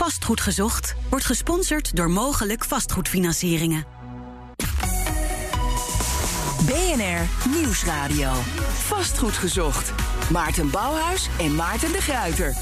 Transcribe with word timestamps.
Vastgoed 0.00 0.40
Gezocht 0.40 0.94
wordt 1.10 1.24
gesponsord 1.24 1.96
door 1.96 2.10
Mogelijk 2.10 2.64
Vastgoedfinancieringen. 2.64 3.84
BNR 6.66 7.50
Nieuwsradio. 7.56 8.32
Vastgoed 8.72 9.32
gezocht. 9.32 9.92
Maarten 10.30 10.70
Bouwhuis 10.70 11.28
en 11.38 11.54
Maarten 11.54 11.92
de 11.92 12.00
Gruiter. 12.00 12.56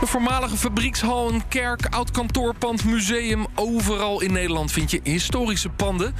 De 0.00 0.06
voormalige 0.06 0.56
fabriekshal, 0.56 1.32
een 1.32 1.48
kerk, 1.48 1.86
oud 1.90 2.10
kantoorpand, 2.10 2.84
museum. 2.84 3.46
Overal 3.54 4.20
in 4.20 4.32
Nederland 4.32 4.72
vind 4.72 4.90
je 4.90 5.00
historische 5.02 5.68
panden. 5.68 6.14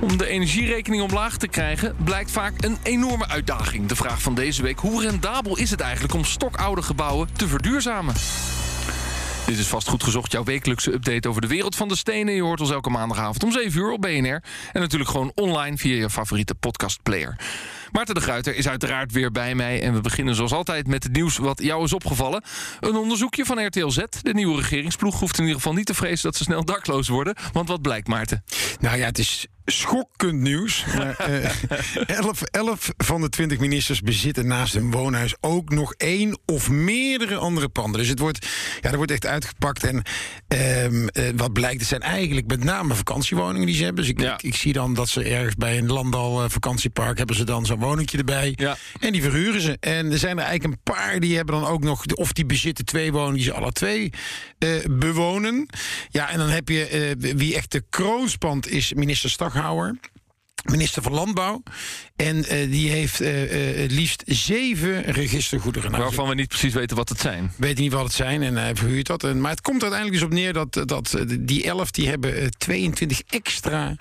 Om 0.00 0.16
de 0.16 0.26
energierekening 0.26 1.02
omlaag 1.02 1.36
te 1.36 1.48
krijgen 1.48 1.96
blijkt 2.04 2.30
vaak 2.30 2.64
een 2.64 2.78
enorme 2.82 3.28
uitdaging. 3.28 3.86
De 3.86 3.96
vraag 3.96 4.22
van 4.22 4.34
deze 4.34 4.62
week: 4.62 4.78
hoe 4.78 5.02
rendabel 5.02 5.56
is 5.58 5.70
het 5.70 5.80
eigenlijk 5.80 6.14
om 6.14 6.24
stokoude 6.24 6.82
gebouwen 6.82 7.28
te 7.32 7.48
verduurzamen? 7.48 8.14
Dit 9.50 9.58
is 9.58 9.66
vast 9.66 9.88
goed 9.88 10.02
gezocht, 10.02 10.32
jouw 10.32 10.44
wekelijkse 10.44 10.92
update 10.92 11.28
over 11.28 11.40
de 11.40 11.46
wereld 11.46 11.76
van 11.76 11.88
de 11.88 11.96
stenen. 11.96 12.34
Je 12.34 12.42
hoort 12.42 12.60
ons 12.60 12.70
elke 12.70 12.90
maandagavond 12.90 13.42
om 13.44 13.52
7 13.52 13.80
uur 13.80 13.90
op 13.90 14.00
BNR. 14.00 14.42
En 14.72 14.80
natuurlijk 14.80 15.10
gewoon 15.10 15.32
online 15.34 15.76
via 15.76 15.94
je 15.94 16.10
favoriete 16.10 16.54
podcastplayer. 16.54 17.36
Maarten 17.92 18.14
de 18.14 18.20
Gruiter 18.20 18.56
is 18.56 18.68
uiteraard 18.68 19.12
weer 19.12 19.30
bij 19.30 19.54
mij. 19.54 19.82
En 19.82 19.94
we 19.94 20.00
beginnen 20.00 20.34
zoals 20.34 20.52
altijd 20.52 20.86
met 20.86 21.02
het 21.02 21.12
nieuws 21.12 21.36
wat 21.36 21.62
jou 21.62 21.84
is 21.84 21.92
opgevallen. 21.92 22.44
Een 22.80 22.96
onderzoekje 22.96 23.44
van 23.44 23.66
RTL 23.66 23.88
Z. 23.88 23.98
De 24.22 24.34
nieuwe 24.34 24.56
regeringsploeg 24.56 25.18
hoeft 25.20 25.36
in 25.38 25.42
ieder 25.44 25.56
geval 25.56 25.74
niet 25.74 25.86
te 25.86 25.94
vrezen 25.94 26.22
dat 26.22 26.36
ze 26.36 26.44
snel 26.44 26.64
dakloos 26.64 27.08
worden. 27.08 27.34
Want 27.52 27.68
wat 27.68 27.82
blijkt, 27.82 28.08
Maarten? 28.08 28.44
Nou 28.80 28.96
ja, 28.96 29.04
het 29.06 29.18
is 29.18 29.46
schokkend 29.64 30.40
nieuws. 30.40 30.84
Maar, 30.96 31.16
eh, 31.16 31.50
11, 32.06 32.42
11 32.42 32.92
van 32.96 33.20
de 33.20 33.28
20 33.28 33.58
ministers 33.58 34.00
bezitten 34.00 34.46
naast 34.46 34.74
hun 34.74 34.90
woonhuis 34.90 35.34
ook 35.40 35.70
nog 35.70 35.94
één 35.96 36.38
of 36.46 36.70
meerdere 36.70 37.36
andere 37.36 37.68
panden. 37.68 38.00
Dus 38.00 38.08
het 38.08 38.18
wordt, 38.18 38.46
ja, 38.80 38.90
er 38.90 38.96
wordt 38.96 39.12
echt 39.12 39.26
uitgepakt. 39.26 39.84
En 39.84 40.02
ehm, 40.48 41.06
eh, 41.06 41.24
wat 41.36 41.52
blijkt, 41.52 41.80
het 41.80 41.88
zijn 41.88 42.00
eigenlijk 42.00 42.46
met 42.46 42.64
name 42.64 42.94
vakantiewoningen 42.94 43.66
die 43.66 43.76
ze 43.76 43.84
hebben. 43.84 44.02
Dus 44.04 44.12
ik, 44.12 44.20
Ja. 44.20 44.34
ik, 44.34 44.42
ik 44.42 44.54
zie 44.54 44.72
dan 44.72 44.94
dat 44.94 45.08
ze 45.08 45.22
ergens 45.22 45.54
bij 45.54 45.78
een 45.78 45.92
landal 45.92 46.42
eh, 46.44 46.50
vakantiepark 46.50 47.18
hebben 47.18 47.36
ze 47.36 47.44
dan 47.44 47.66
zo'n 47.66 47.79
woningje 47.80 48.18
erbij. 48.18 48.52
Ja. 48.56 48.76
En 49.00 49.12
die 49.12 49.22
verhuren 49.22 49.60
ze. 49.60 49.76
En 49.80 50.12
er 50.12 50.18
zijn 50.18 50.38
er 50.38 50.44
eigenlijk 50.44 50.74
een 50.74 50.94
paar 50.94 51.20
die 51.20 51.36
hebben 51.36 51.60
dan 51.60 51.66
ook 51.66 51.82
nog, 51.82 52.04
of 52.06 52.32
die 52.32 52.46
bezitten 52.46 52.84
twee 52.84 53.12
woningen 53.12 53.34
die 53.34 53.44
ze 53.44 53.52
alle 53.52 53.72
twee 53.72 54.12
eh, 54.58 54.70
bewonen. 54.90 55.66
Ja, 56.08 56.30
en 56.30 56.38
dan 56.38 56.48
heb 56.48 56.68
je 56.68 56.86
eh, 56.86 57.32
wie 57.36 57.54
echt 57.54 57.72
de 57.72 57.84
kroonspand 57.90 58.68
is, 58.68 58.92
minister 58.92 59.30
Staghouwer. 59.30 59.98
Minister 60.64 61.02
van 61.02 61.12
Landbouw. 61.12 61.62
En 62.16 62.44
eh, 62.44 62.70
die 62.70 62.90
heeft 62.90 63.18
het 63.18 63.90
liefst 63.92 64.22
zeven 64.26 65.02
registergoederen. 65.02 65.90
Nou, 65.90 66.02
Waarvan 66.02 66.28
we 66.28 66.34
niet 66.34 66.48
precies 66.48 66.74
weten 66.74 66.96
wat 66.96 67.08
het 67.08 67.20
zijn. 67.20 67.52
weet 67.56 67.78
niet 67.78 67.92
wat 67.92 68.04
het 68.04 68.12
zijn 68.12 68.42
en 68.42 68.56
hij 68.56 68.74
verhuurt 68.76 69.06
dat. 69.06 69.24
En, 69.24 69.40
maar 69.40 69.50
het 69.50 69.60
komt 69.60 69.82
uiteindelijk 69.82 70.20
dus 70.20 70.28
op 70.28 70.34
neer 70.34 70.52
dat, 70.52 70.82
dat 70.88 71.24
die 71.40 71.64
elf 71.64 71.90
die 71.90 72.08
hebben 72.08 72.36
eh, 72.36 72.46
22 72.46 73.22
extra 73.28 73.96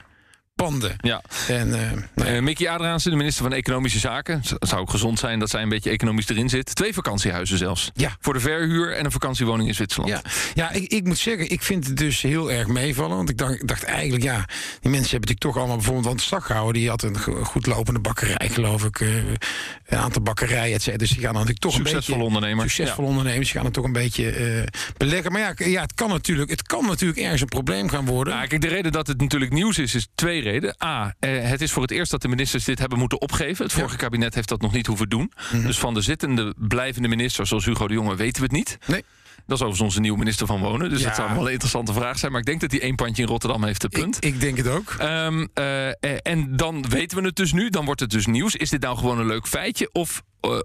panden. 0.64 0.96
Ja. 0.98 1.22
En, 1.48 1.74
eh, 1.74 1.92
nou 2.16 2.30
ja. 2.30 2.36
Eh, 2.36 2.42
Mickey 2.42 2.70
Adraanse, 2.70 3.10
de 3.10 3.16
minister 3.16 3.44
van 3.44 3.54
Economische 3.54 4.00
Zaken. 4.00 4.42
Het 4.60 4.70
zou 4.70 4.82
ook 4.82 4.90
gezond 4.90 5.20
zijn 5.20 5.40
dat 5.40 5.50
zij 5.50 5.62
een 5.62 5.70
beetje 5.70 5.90
economisch 5.90 6.30
erin 6.30 6.50
zit. 6.50 6.76
Twee 6.76 6.94
vakantiehuizen 6.94 7.58
zelfs. 7.58 7.92
Ja. 7.94 8.18
Voor 8.20 8.34
de 8.34 8.40
verhuur 8.40 8.96
en 8.96 9.06
een 9.06 9.12
vakantiewoning 9.12 9.68
in 9.68 9.76
Zwitserland. 9.76 10.14
Ja, 10.14 10.22
ja 10.54 10.72
ik, 10.72 10.92
ik 10.92 11.04
moet 11.04 11.18
zeggen, 11.18 11.50
ik 11.52 11.64
vind 11.64 11.88
het 11.88 11.98
dus 11.98 12.22
heel 12.22 12.52
erg 12.52 12.68
meevallen. 12.68 13.16
Want 13.16 13.30
ik 13.30 13.38
dacht, 13.38 13.68
dacht 13.68 13.84
eigenlijk, 13.84 14.24
ja, 14.24 14.36
die 14.36 14.92
mensen 14.92 14.92
hebben 14.92 15.10
natuurlijk 15.10 15.40
toch 15.40 15.58
allemaal 15.58 15.76
bijvoorbeeld... 15.76 16.06
Want 16.06 16.22
Staghouwer, 16.22 16.74
die 16.74 16.90
had 16.90 17.04
een 17.04 17.20
go- 17.20 17.44
goed 17.44 17.66
lopende 17.66 18.00
bakkerij, 18.00 18.50
geloof 18.50 18.84
ik. 18.84 19.00
eh, 19.00 19.16
een 19.16 19.98
aantal 19.98 20.22
bakkerijen, 20.22 20.76
et 20.76 20.82
cetera. 20.82 20.98
Dus 20.98 21.10
die 21.10 21.20
gaan 21.20 21.34
dan 21.34 21.46
natuurlijk 21.46 21.62
toch 21.62 21.72
een 21.80 21.86
Succesvol 21.88 22.16
beetje... 22.16 22.28
ondernemer. 22.28 22.70
Succesvol 22.70 23.06
ondernemers, 23.06 23.46
die 23.48 23.56
gaan 23.56 23.66
het 23.66 23.74
toch 23.74 23.86
een 23.86 23.92
beetje 23.92 24.68
beleggen. 24.98 25.32
Maar 25.32 25.42
ja, 25.42 25.54
ja 25.56 25.82
het, 25.82 25.94
kan 25.94 26.10
natuurlijk, 26.10 26.50
het 26.50 26.64
kan 26.64 26.86
natuurlijk 26.86 27.20
ergens 27.20 27.42
een 27.42 27.48
probleem 27.48 27.90
gaan 27.90 28.06
worden. 28.06 28.34
Ja, 28.34 28.46
kijk, 28.46 28.62
de 28.62 28.68
reden 28.68 28.92
dat 28.92 29.08
het 29.08 29.22
natuurlijk 29.22 29.52
nieuws 29.52 29.78
is, 29.78 29.96
is 29.96 30.08
twee 30.16 30.34
redenen. 30.36 30.49
A, 30.84 31.16
eh, 31.20 31.42
het 31.42 31.62
is 31.62 31.72
voor 31.72 31.82
het 31.82 31.92
eerst 31.92 32.12
dat 32.12 32.22
de 32.22 32.28
ministers 32.28 32.64
dit 32.64 32.80
hebben 32.80 33.00
moeten 33.00 33.22
opgeven. 33.22 33.64
Het 33.66 33.74
vorige 33.74 33.98
kabinet 33.98 34.36
heeft 34.36 34.50
dat 34.50 34.62
nog 34.62 34.72
niet 34.72 34.88
hoeven 34.88 35.10
doen. 35.10 35.32
Mhm. 35.52 35.66
Dus 35.66 35.78
van 35.80 35.94
de 35.94 36.02
zittende, 36.02 36.54
blijvende 36.58 37.08
ministers, 37.08 37.50
zoals 37.50 37.66
Hugo 37.66 37.88
de 37.88 37.94
Jonge, 37.94 38.16
weten 38.16 38.42
we 38.42 38.48
het 38.48 38.52
niet. 38.58 38.78
Nee. 38.88 39.04
Dat 39.46 39.58
is 39.58 39.64
overigens 39.64 39.82
onze 39.82 40.00
nieuwe 40.00 40.18
minister 40.18 40.48
van 40.48 40.60
Wonen. 40.60 40.90
Dus 40.90 41.00
Ja. 41.00 41.06
dat 41.08 41.16
zou 41.16 41.34
wel 41.34 41.46
een 41.46 41.52
interessante 41.52 41.94
vraag 41.94 42.18
zijn. 42.20 42.32
Maar 42.32 42.40
ik 42.40 42.46
denk 42.48 42.62
dat 42.62 42.72
hij 42.72 42.82
één 42.82 42.96
pandje 42.96 43.22
in 43.24 43.28
Rotterdam 43.28 43.64
heeft, 43.64 43.82
de 43.82 43.90
punt. 43.90 44.18
ik, 44.18 44.34
ik 44.34 44.40
denk 44.40 44.58
het 44.58 44.68
ook. 44.68 44.96
Ehm, 44.98 45.46
eh, 45.54 45.88
en 46.22 46.56
dan 46.56 46.86
weten 46.90 47.18
we 47.18 47.26
het 47.26 47.36
dus 47.36 47.54
nu. 47.54 47.70
Dan 47.70 47.86
wordt 47.86 48.00
het 48.00 48.10
dus 48.10 48.26
nieuws. 48.26 48.56
Is 48.56 48.70
dit 48.70 48.82
nou 48.82 48.98
gewoon 48.98 49.20
een 49.20 49.26
leuk 49.28 49.48
feitje? 49.48 49.90
Of, 49.92 50.22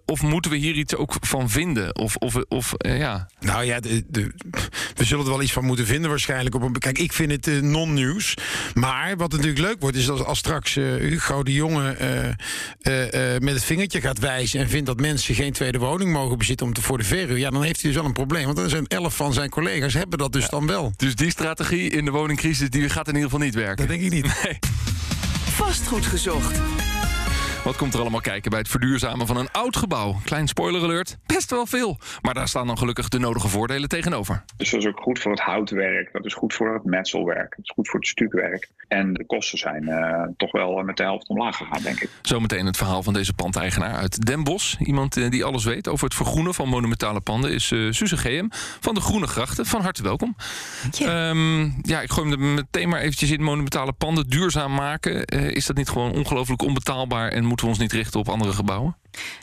of 0.06 0.22
moeten 0.22 0.50
we 0.50 0.56
hier 0.56 0.74
iets 0.74 0.94
ook 0.96 1.14
van 1.20 1.50
vinden? 1.50 1.96
Of, 1.96 2.16
of, 2.16 2.36
of 2.48 2.72
eh, 2.74 2.98
ja. 2.98 3.28
Nou 3.40 3.64
ja, 3.64 3.80
de, 3.80 4.04
de- 4.08 4.32
we 4.94 5.04
zullen 5.04 5.24
er 5.24 5.30
wel 5.30 5.42
iets 5.42 5.52
van 5.52 5.64
moeten 5.64 5.86
vinden 5.86 6.10
waarschijnlijk. 6.10 6.54
Op 6.54 6.62
een, 6.62 6.72
kijk, 6.78 6.98
ik 6.98 7.12
vind 7.12 7.30
het 7.30 7.46
eh, 7.46 7.60
non-nieuws. 7.60 8.34
Maar 8.74 9.16
wat 9.16 9.30
natuurlijk 9.30 9.58
leuk 9.58 9.76
wordt, 9.80 9.96
is 9.96 10.10
als, 10.10 10.24
als 10.24 10.38
straks 10.38 10.76
eh, 10.76 10.84
Hugo 10.84 11.42
de 11.42 11.52
Jonge 11.52 11.90
eh, 11.92 12.28
eh, 12.80 13.34
eh, 13.34 13.40
met 13.40 13.54
het 13.54 13.64
vingertje 13.64 14.00
gaat 14.00 14.18
wijzen... 14.18 14.60
en 14.60 14.68
vindt 14.68 14.86
dat 14.86 15.00
mensen 15.00 15.34
geen 15.34 15.52
tweede 15.52 15.78
woning 15.78 16.12
mogen 16.12 16.38
bezitten 16.38 16.66
om 16.66 16.72
te, 16.72 16.82
voor 16.82 16.98
de 16.98 17.04
verhuur... 17.04 17.38
ja, 17.38 17.50
dan 17.50 17.62
heeft 17.62 17.80
hij 17.82 17.90
dus 17.90 17.98
wel 18.00 18.08
een 18.08 18.12
probleem. 18.14 18.44
Want 18.44 18.56
dan 18.56 18.68
zijn 18.68 18.86
elf 18.86 19.16
van 19.16 19.32
zijn 19.32 19.50
collega's 19.50 19.94
hebben 19.94 20.18
dat 20.18 20.32
dus 20.32 20.48
dan 20.48 20.66
wel. 20.66 20.92
Dus 20.96 21.14
die 21.14 21.30
strategie 21.30 21.90
in 21.90 22.04
de 22.04 22.10
woningcrisis 22.10 22.70
die 22.70 22.88
gaat 22.88 23.08
in 23.08 23.14
ieder 23.14 23.30
geval 23.30 23.44
niet 23.44 23.54
werken. 23.54 23.76
Dat 23.76 23.88
denk 23.88 24.02
ik 24.02 24.10
niet. 24.12 24.26
Vastgoed 25.50 26.06
gezocht. 26.06 26.60
Wat 27.64 27.76
komt 27.76 27.94
er 27.94 28.00
allemaal 28.00 28.20
kijken 28.20 28.50
bij 28.50 28.58
het 28.58 28.68
verduurzamen 28.68 29.26
van 29.26 29.36
een 29.36 29.50
oud 29.52 29.76
gebouw? 29.76 30.16
Klein 30.24 30.48
spoiler 30.48 30.82
alert, 30.82 31.16
best 31.26 31.50
wel 31.50 31.66
veel. 31.66 31.98
Maar 32.22 32.34
daar 32.34 32.48
staan 32.48 32.66
dan 32.66 32.78
gelukkig 32.78 33.08
de 33.08 33.18
nodige 33.18 33.48
voordelen 33.48 33.88
tegenover. 33.88 34.44
Dus 34.56 34.70
dat 34.70 34.80
is 34.80 34.86
ook 34.86 35.00
goed 35.00 35.18
voor 35.18 35.30
het 35.30 35.40
houtwerk, 35.40 36.12
dat 36.12 36.24
is 36.24 36.34
goed 36.34 36.54
voor 36.54 36.74
het 36.74 36.84
metselwerk, 36.84 37.50
dat 37.56 37.64
is 37.64 37.70
goed 37.74 37.88
voor 37.88 38.00
het 38.00 38.08
stukwerk. 38.08 38.68
En 38.88 39.12
de 39.12 39.26
kosten 39.26 39.58
zijn 39.58 39.88
eh, 39.88 40.22
toch 40.36 40.52
wel 40.52 40.82
met 40.82 40.96
de 40.96 41.02
helft 41.02 41.28
omlaag 41.28 41.56
gegaan, 41.56 41.82
denk 41.82 42.00
ik. 42.00 42.10
Zometeen 42.22 42.66
het 42.66 42.76
verhaal 42.76 43.02
van 43.02 43.12
deze 43.12 43.32
pandeigenaar 43.32 43.94
uit 43.94 44.26
Den 44.26 44.44
Bosch. 44.44 44.80
Iemand 44.80 45.16
eh, 45.16 45.30
die 45.30 45.44
alles 45.44 45.64
weet 45.64 45.88
over 45.88 46.04
het 46.04 46.14
vergroenen 46.14 46.54
van 46.54 46.68
monumentale 46.68 47.20
panden 47.20 47.52
is 47.52 47.70
eh 47.70 47.90
Suze 47.90 48.16
Geem 48.16 48.48
van 48.80 48.94
de 48.94 49.00
Groene 49.00 49.26
Grachten. 49.26 49.66
Van 49.66 49.80
harte 49.80 50.02
welkom. 50.02 50.36
Ja. 50.90 51.28
Ehm, 51.28 51.62
ja, 51.82 52.00
ik 52.00 52.10
gooi 52.10 52.30
hem 52.30 52.40
er 52.40 52.46
meteen 52.48 52.88
maar 52.88 53.00
eventjes 53.00 53.30
in 53.30 53.42
monumentale 53.42 53.92
panden 53.92 54.28
duurzaam 54.28 54.74
maken. 54.74 55.24
Eh, 55.24 55.50
is 55.50 55.66
dat 55.66 55.76
niet 55.76 55.88
gewoon 55.88 56.12
ongelooflijk 56.12 56.62
onbetaalbaar 56.62 57.28
en 57.28 57.44
moeten 57.54 57.72
we 57.72 57.80
ons 57.80 57.92
niet 57.92 58.02
richten 58.02 58.20
op 58.20 58.28
andere 58.28 58.52
gebouwen? 58.52 58.96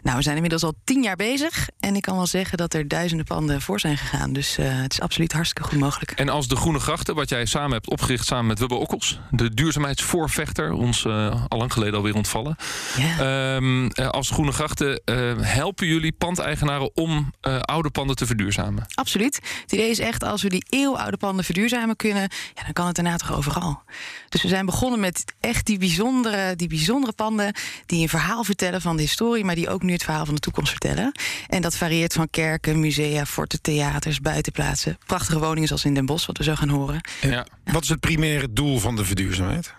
Nou, 0.04 0.18
we 0.18 0.24
zijn 0.24 0.36
inmiddels 0.36 0.64
al 0.64 0.74
tien 0.84 1.04
jaar 1.04 1.16
bezig. 1.16 1.70
En 1.80 1.96
ik 1.96 2.02
kan 2.02 2.16
wel 2.16 2.28
zeggen 2.28 2.58
dat 2.58 2.74
er 2.74 2.88
duizenden 2.88 3.26
panden 3.26 3.62
voor 3.62 3.80
zijn 3.80 3.98
gegaan. 3.98 4.34
Dus 4.34 4.58
eh, 4.58 4.66
het 4.82 4.92
is 4.94 5.02
absoluut 5.02 5.32
hartstikke 5.34 5.70
goed 5.70 5.80
mogelijk. 5.80 6.12
En 6.12 6.30
als 6.30 6.48
de 6.48 6.56
Groene 6.56 6.80
Grachten, 6.80 7.16
wat 7.16 7.30
jij 7.30 7.46
samen 7.46 7.72
hebt 7.72 7.90
opgericht 7.90 8.26
samen 8.26 8.46
met 8.46 8.60
Wubbe 8.60 8.76
Okkels, 8.76 9.20
de 9.30 9.54
duurzaamheidsvoorvechter, 9.54 10.72
ons 10.72 11.06
eh, 11.06 11.44
al 11.48 11.58
lang 11.58 11.74
geleden 11.74 11.96
alweer 11.96 12.16
ontvallen. 12.16 12.56
Ja. 12.98 13.56
Ehm, 13.56 13.88
eh, 13.88 14.08
als 14.08 14.30
Groene 14.30 14.52
Grachten 14.52 15.02
helpen 15.42 15.88
jullie 15.88 16.12
pandeigenaren 16.12 16.96
om 16.96 17.34
oude 17.62 17.90
panden 17.90 18.16
te 18.16 18.26
verduurzamen. 18.26 18.86
Absoluut. 18.94 19.36
Het 19.62 19.72
idee 19.72 19.90
is 19.90 20.00
echt, 20.00 20.24
als 20.24 20.42
we 20.42 20.50
die 20.50 20.66
eeuwenoude 20.70 21.18
panden 21.18 21.46
verduurzamen 21.46 21.96
kunnen... 21.96 22.22
Ja, 22.54 22.64
dan 22.64 22.74
kan 22.74 22.86
het 22.86 22.96
daarna 22.96 23.18
toch 23.18 23.34
overal. 23.34 23.81
Dus 24.30 24.42
we 24.42 24.48
zijn 24.48 24.66
begonnen 24.66 25.00
met 25.00 25.24
echt 25.40 25.66
die 25.66 25.78
bijzondere, 25.78 26.56
die 26.56 26.68
bijzondere 26.68 27.14
panden... 27.14 27.54
die 27.86 28.02
een 28.02 28.10
verhaal 28.10 28.44
vertellen 28.44 28.81
van 28.81 28.96
de 28.96 29.02
historie... 29.02 29.44
maar 29.44 29.56
die 29.56 29.61
ook 29.70 29.84
nu 29.84 29.92
het 29.92 30.04
verhaal 30.04 30.26
van 30.26 30.34
de 30.34 30.40
toekomst 30.40 30.72
vertellen. 30.72 31.12
En 31.48 31.62
dat 31.62 31.76
varieert 31.76 32.14
van 32.14 32.30
kerken, 32.30 32.80
musea, 32.80 33.26
forten, 33.26 33.62
theaters, 33.62 34.20
buitenplaatsen. 34.20 34.98
Prachtige 35.06 35.40
woningen 35.40 35.68
zoals 35.68 35.86
in 35.86 35.94
Den 35.94 36.06
Bosch, 36.06 36.26
wat 36.26 36.38
we 36.38 36.44
zo 36.44 36.56
gaan 36.56 36.70
horen. 36.70 37.02
Ja. 37.22 37.46
Wat 37.64 37.84
is 37.84 37.90
het 37.90 38.00
primaire 38.00 38.54
doel 38.54 38.80
van 38.80 38.96
de 38.96 39.06
verduurzaamheid? 39.06 39.74